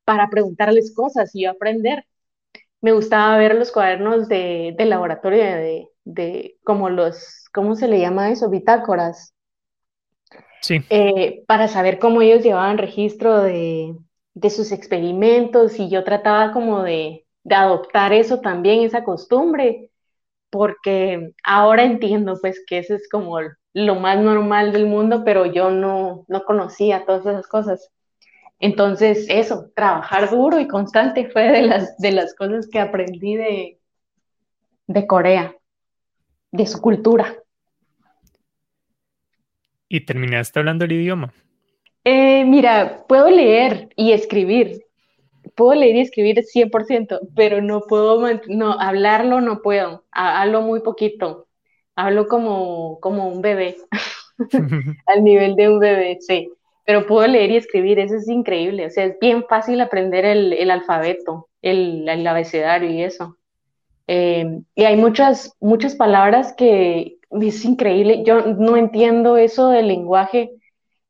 para 0.05 0.31
preguntarles 0.31 0.95
cosas 0.95 1.35
y 1.35 1.45
aprender. 1.45 2.07
Me 2.81 2.93
gustaba 2.93 3.37
ver 3.37 3.57
los 3.57 3.73
cuadernos 3.73 4.29
de, 4.29 4.75
laboratorio, 4.79 5.43
de, 5.43 5.89
de, 6.05 6.57
como 6.65 6.89
los, 6.89 7.45
¿cómo 7.53 7.77
se 7.77 7.89
le 7.89 8.01
llama 8.01 8.31
eso? 8.31 8.49
Bitácoras. 8.49 9.35
Sí. 10.63 10.81
Eh, 10.89 11.45
para 11.47 11.69
saber 11.69 11.99
cómo 11.99 12.23
ellos 12.23 12.43
llevaban 12.43 12.79
registro 12.79 13.43
de, 13.43 13.95
de 14.35 14.51
sus 14.51 14.73
experimentos 14.73 15.79
y 15.79 15.91
yo 15.91 16.05
trataba 16.05 16.53
como 16.53 16.83
de, 16.83 17.27
de 17.45 17.55
adoptar 17.55 18.13
eso 18.13 18.41
también, 18.41 18.83
esa 18.83 19.05
costumbre, 19.05 19.91
porque 20.51 21.33
ahora 21.45 21.85
entiendo 21.85 22.39
pues 22.41 22.63
que 22.67 22.79
eso 22.79 22.95
es 22.95 23.09
como 23.09 23.39
lo 23.73 23.95
más 23.97 24.19
normal 24.19 24.73
del 24.73 24.87
mundo, 24.87 25.23
pero 25.25 25.47
yo 25.47 25.71
no, 25.71 26.25
no 26.29 26.45
conocía 26.45 27.05
todas 27.05 27.27
esas 27.27 27.47
cosas. 27.47 27.91
Entonces, 28.59 29.27
eso, 29.29 29.71
trabajar 29.75 30.31
duro 30.31 30.59
y 30.59 30.69
constante 30.69 31.31
fue 31.31 31.49
de 31.49 31.63
las, 31.63 31.97
de 31.99 32.13
las 32.13 32.35
cosas 32.35 32.69
que 32.69 32.79
aprendí 32.79 33.37
de, 33.37 33.79
de 34.87 35.07
Corea, 35.07 35.57
de 36.51 36.67
su 36.67 36.81
cultura. 36.81 37.37
¿Y 39.89 40.05
terminaste 40.05 40.59
hablando 40.59 40.85
el 40.85 40.93
idioma? 40.93 41.33
Eh, 42.05 42.45
mira, 42.45 43.05
puedo 43.09 43.31
leer 43.31 43.89
y 43.97 44.13
escribir. 44.13 44.85
Puedo 45.55 45.75
leer 45.75 45.97
y 45.97 46.01
escribir 46.01 46.43
100%, 46.43 47.21
pero 47.35 47.61
no 47.63 47.83
puedo, 47.83 48.21
no, 48.49 48.79
hablarlo 48.79 49.41
no 49.41 49.63
puedo. 49.63 50.05
Hablo 50.13 50.63
muy 50.63 50.81
poquito 50.81 51.49
hablo 52.05 52.29
como, 52.29 52.99
como 53.01 53.29
un 53.29 53.43
bebé, 53.43 53.77
al 55.07 55.25
nivel 55.25 55.55
de 55.57 55.69
un 55.69 55.79
bebé, 55.79 56.19
sí. 56.21 56.51
Pero 56.85 57.07
puedo 57.07 57.27
leer 57.27 57.51
y 57.51 57.57
escribir, 57.57 57.99
eso 57.99 58.17
es 58.17 58.29
increíble. 58.29 58.87
O 58.87 58.91
sea, 58.91 59.05
es 59.05 59.19
bien 59.21 59.45
fácil 59.49 59.81
aprender 59.81 60.25
el, 60.25 60.53
el 60.53 60.71
alfabeto, 60.71 61.49
el, 61.63 62.09
el, 62.09 62.27
abecedario 62.27 62.91
y 62.91 63.03
eso. 63.03 63.37
Eh, 64.07 64.61
y 64.75 64.85
hay 64.85 64.97
muchas, 64.97 65.55
muchas 65.61 65.95
palabras 65.95 66.53
que 66.55 67.19
es 67.31 67.65
increíble. 67.65 68.25
Yo 68.25 68.41
no 68.41 68.77
entiendo 68.77 69.37
eso 69.37 69.69
del 69.69 69.89
lenguaje, 69.89 70.51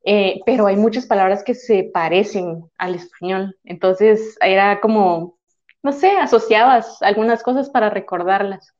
eh, 0.03 0.39
pero 0.45 0.67
hay 0.67 0.75
muchas 0.75 1.07
palabras 1.07 1.43
que 1.43 1.55
se 1.55 1.89
parecen 1.91 2.69
al 2.77 2.95
español. 2.95 3.57
Entonces 3.63 4.37
era 4.41 4.81
como, 4.81 5.37
no 5.81 5.93
sé, 5.93 6.11
asociabas 6.11 7.01
algunas 7.01 7.41
cosas 7.41 7.69
para 7.69 7.89
recordarlas. 7.89 8.75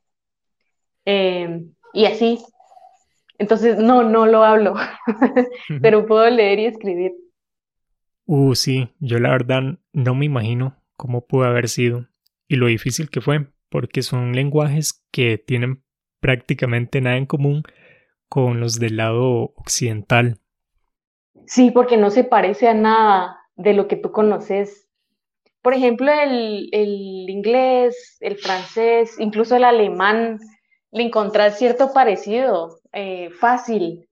Eh, 1.06 1.66
y 1.94 2.06
así. 2.06 2.40
Entonces, 3.38 3.78
no, 3.78 4.04
no 4.04 4.28
lo 4.28 4.44
hablo, 4.44 4.76
pero 5.82 6.06
puedo 6.06 6.30
leer 6.30 6.60
y 6.60 6.66
escribir. 6.66 7.12
Uh, 8.26 8.54
sí, 8.56 8.90
yo 9.00 9.20
la 9.20 9.32
verdad 9.32 9.62
no 9.94 10.16
me 10.16 10.26
imagino 10.26 10.78
cómo 10.96 11.26
pudo 11.26 11.46
haber 11.46 11.68
sido 11.68 12.08
y 12.48 12.56
lo 12.58 12.68
difícil 12.68 13.10
que 13.10 13.22
fue, 13.22 13.48
porque 13.70 14.04
son 14.04 14.34
lenguajes 14.34 15.04
que 15.12 15.38
tienen 15.38 15.84
prácticamente 16.20 17.02
nada 17.02 17.18
en 17.18 17.26
común 17.26 17.64
con 18.30 18.60
los 18.60 18.80
del 18.80 18.98
lado 18.98 19.54
occidental. 19.56 20.38
Sí, 21.48 21.72
porque 21.72 21.98
no 21.98 22.12
se 22.12 22.24
parece 22.24 22.68
a 22.68 22.74
nada 22.74 23.38
de 23.56 23.74
lo 23.74 23.88
que 23.88 23.96
tú 23.96 24.12
conoces. 24.12 24.88
Por 25.62 25.74
ejemplo, 25.74 26.12
el, 26.12 26.70
el 26.72 27.30
inglés, 27.30 28.18
el 28.20 28.38
francés, 28.38 29.20
incluso 29.20 29.56
el 29.56 29.64
alemán, 29.64 30.40
le 30.92 31.04
encontrás 31.04 31.58
cierto 31.58 31.94
parecido, 31.94 32.80
eh, 32.92 33.30
fácil, 33.32 34.08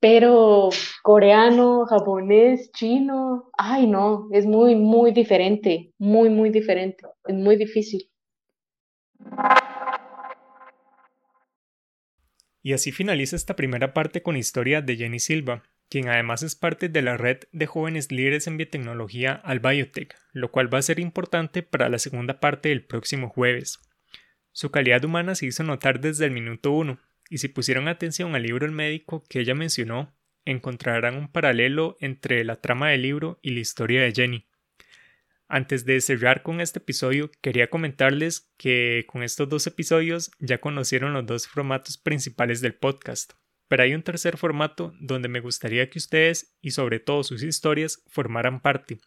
pero 0.00 0.70
coreano, 1.02 1.84
japonés, 1.86 2.70
chino, 2.72 3.50
ay 3.58 3.86
no, 3.86 4.28
es 4.32 4.46
muy, 4.46 4.74
muy 4.74 5.12
diferente, 5.12 5.92
muy, 5.98 6.30
muy 6.30 6.50
diferente, 6.50 7.04
es 7.26 7.34
muy 7.34 7.56
difícil. 7.56 8.10
Y 12.62 12.72
así 12.74 12.92
finaliza 12.92 13.36
esta 13.36 13.56
primera 13.56 13.94
parte 13.94 14.22
con 14.22 14.36
historia 14.36 14.82
de 14.82 14.96
Jenny 14.96 15.18
Silva, 15.18 15.62
quien 15.88 16.08
además 16.08 16.42
es 16.42 16.54
parte 16.54 16.88
de 16.88 17.02
la 17.02 17.16
red 17.16 17.38
de 17.52 17.66
jóvenes 17.66 18.12
líderes 18.12 18.46
en 18.46 18.56
biotecnología 18.56 19.32
al 19.32 19.60
Biotech, 19.60 20.14
lo 20.32 20.50
cual 20.50 20.72
va 20.72 20.78
a 20.78 20.82
ser 20.82 21.00
importante 21.00 21.62
para 21.62 21.88
la 21.88 21.98
segunda 21.98 22.38
parte 22.38 22.68
del 22.68 22.84
próximo 22.84 23.28
jueves. 23.28 23.80
Su 24.52 24.70
calidad 24.70 25.04
humana 25.04 25.34
se 25.34 25.46
hizo 25.46 25.62
notar 25.62 26.00
desde 26.00 26.24
el 26.24 26.32
minuto 26.32 26.72
uno, 26.72 26.98
y 27.28 27.38
si 27.38 27.48
pusieron 27.48 27.88
atención 27.88 28.34
al 28.34 28.42
libro 28.42 28.66
El 28.66 28.72
médico 28.72 29.24
que 29.28 29.40
ella 29.40 29.54
mencionó, 29.54 30.12
encontrarán 30.44 31.16
un 31.16 31.28
paralelo 31.28 31.96
entre 32.00 32.44
la 32.44 32.56
trama 32.60 32.90
del 32.90 33.02
libro 33.02 33.38
y 33.42 33.50
la 33.50 33.60
historia 33.60 34.02
de 34.02 34.12
Jenny. 34.12 34.46
Antes 35.48 35.84
de 35.84 36.00
cerrar 36.00 36.42
con 36.42 36.60
este 36.60 36.78
episodio, 36.78 37.30
quería 37.40 37.70
comentarles 37.70 38.52
que 38.56 39.04
con 39.08 39.22
estos 39.22 39.48
dos 39.48 39.66
episodios 39.66 40.30
ya 40.38 40.58
conocieron 40.58 41.12
los 41.12 41.26
dos 41.26 41.48
formatos 41.48 41.98
principales 41.98 42.60
del 42.60 42.74
podcast, 42.74 43.32
pero 43.66 43.82
hay 43.82 43.94
un 43.94 44.02
tercer 44.02 44.36
formato 44.36 44.94
donde 45.00 45.28
me 45.28 45.40
gustaría 45.40 45.90
que 45.90 45.98
ustedes 45.98 46.56
y 46.60 46.72
sobre 46.72 47.00
todo 47.00 47.24
sus 47.24 47.42
historias 47.42 48.02
formaran 48.06 48.60
parte. 48.60 49.00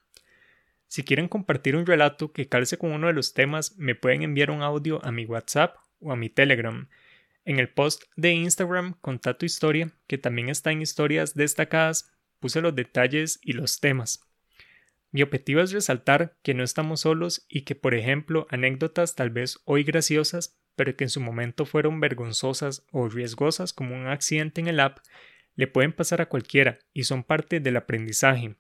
Si 0.93 1.01
quieren 1.01 1.27
compartir 1.27 1.75
un 1.75 1.87
relato 1.87 2.33
que 2.33 2.47
calce 2.47 2.77
con 2.77 2.91
uno 2.91 3.07
de 3.07 3.13
los 3.13 3.33
temas, 3.33 3.75
me 3.79 3.95
pueden 3.95 4.21
enviar 4.21 4.51
un 4.51 4.61
audio 4.61 5.03
a 5.03 5.11
mi 5.11 5.25
WhatsApp 5.25 5.75
o 5.99 6.11
a 6.11 6.15
mi 6.15 6.29
Telegram. 6.29 6.87
En 7.45 7.57
el 7.57 7.67
post 7.67 8.03
de 8.15 8.33
Instagram 8.33 8.93
Conta 9.01 9.35
tu 9.35 9.43
historia, 9.47 9.89
que 10.05 10.19
también 10.19 10.49
está 10.49 10.71
en 10.71 10.83
historias 10.83 11.33
destacadas, 11.33 12.13
puse 12.39 12.61
los 12.61 12.75
detalles 12.75 13.39
y 13.41 13.53
los 13.53 13.79
temas. 13.79 14.23
Mi 15.09 15.23
objetivo 15.23 15.61
es 15.61 15.71
resaltar 15.71 16.35
que 16.43 16.53
no 16.53 16.63
estamos 16.63 16.99
solos 16.99 17.43
y 17.49 17.61
que, 17.61 17.73
por 17.73 17.95
ejemplo, 17.95 18.45
anécdotas 18.51 19.15
tal 19.15 19.31
vez 19.31 19.61
hoy 19.65 19.83
graciosas, 19.83 20.59
pero 20.75 20.95
que 20.95 21.05
en 21.05 21.09
su 21.09 21.21
momento 21.21 21.65
fueron 21.65 22.01
vergonzosas 22.01 22.85
o 22.91 23.09
riesgosas 23.09 23.73
como 23.73 23.95
un 23.95 24.05
accidente 24.05 24.61
en 24.61 24.67
el 24.67 24.79
app, 24.79 24.99
le 25.55 25.65
pueden 25.65 25.91
pasar 25.91 26.21
a 26.21 26.29
cualquiera 26.29 26.77
y 26.93 27.05
son 27.05 27.23
parte 27.23 27.59
del 27.59 27.77
aprendizaje. 27.77 28.57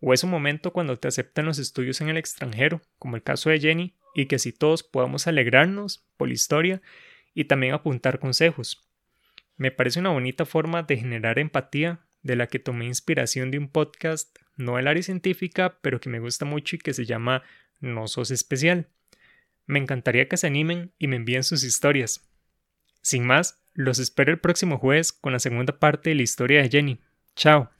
O 0.00 0.12
es 0.12 0.24
un 0.24 0.30
momento 0.30 0.72
cuando 0.72 0.98
te 0.98 1.08
aceptan 1.08 1.46
los 1.46 1.58
estudios 1.58 2.00
en 2.00 2.08
el 2.08 2.16
extranjero, 2.16 2.82
como 2.98 3.16
el 3.16 3.22
caso 3.22 3.50
de 3.50 3.60
Jenny, 3.60 3.96
y 4.14 4.26
que 4.26 4.36
así 4.36 4.52
todos 4.52 4.82
podamos 4.82 5.26
alegrarnos 5.26 6.06
por 6.16 6.28
la 6.28 6.34
historia 6.34 6.82
y 7.34 7.44
también 7.44 7.74
apuntar 7.74 8.18
consejos. 8.18 8.88
Me 9.56 9.70
parece 9.70 10.00
una 10.00 10.10
bonita 10.10 10.44
forma 10.44 10.82
de 10.82 10.96
generar 10.96 11.38
empatía 11.38 12.00
de 12.22 12.36
la 12.36 12.46
que 12.46 12.58
tomé 12.58 12.86
inspiración 12.86 13.50
de 13.50 13.58
un 13.58 13.68
podcast 13.68 14.36
no 14.56 14.78
el 14.78 14.88
área 14.88 15.02
científica, 15.02 15.78
pero 15.82 16.00
que 16.00 16.08
me 16.08 16.18
gusta 16.18 16.44
mucho 16.44 16.76
y 16.76 16.78
que 16.78 16.94
se 16.94 17.04
llama 17.04 17.42
No 17.80 18.08
Sos 18.08 18.30
Especial. 18.30 18.88
Me 19.66 19.78
encantaría 19.78 20.28
que 20.28 20.36
se 20.36 20.46
animen 20.46 20.92
y 20.98 21.08
me 21.08 21.16
envíen 21.16 21.44
sus 21.44 21.62
historias. 21.62 22.28
Sin 23.02 23.26
más, 23.26 23.62
los 23.74 23.98
espero 23.98 24.32
el 24.32 24.40
próximo 24.40 24.78
jueves 24.78 25.12
con 25.12 25.32
la 25.32 25.38
segunda 25.38 25.78
parte 25.78 26.10
de 26.10 26.16
la 26.16 26.22
historia 26.22 26.62
de 26.62 26.70
Jenny. 26.70 27.00
Chao. 27.34 27.75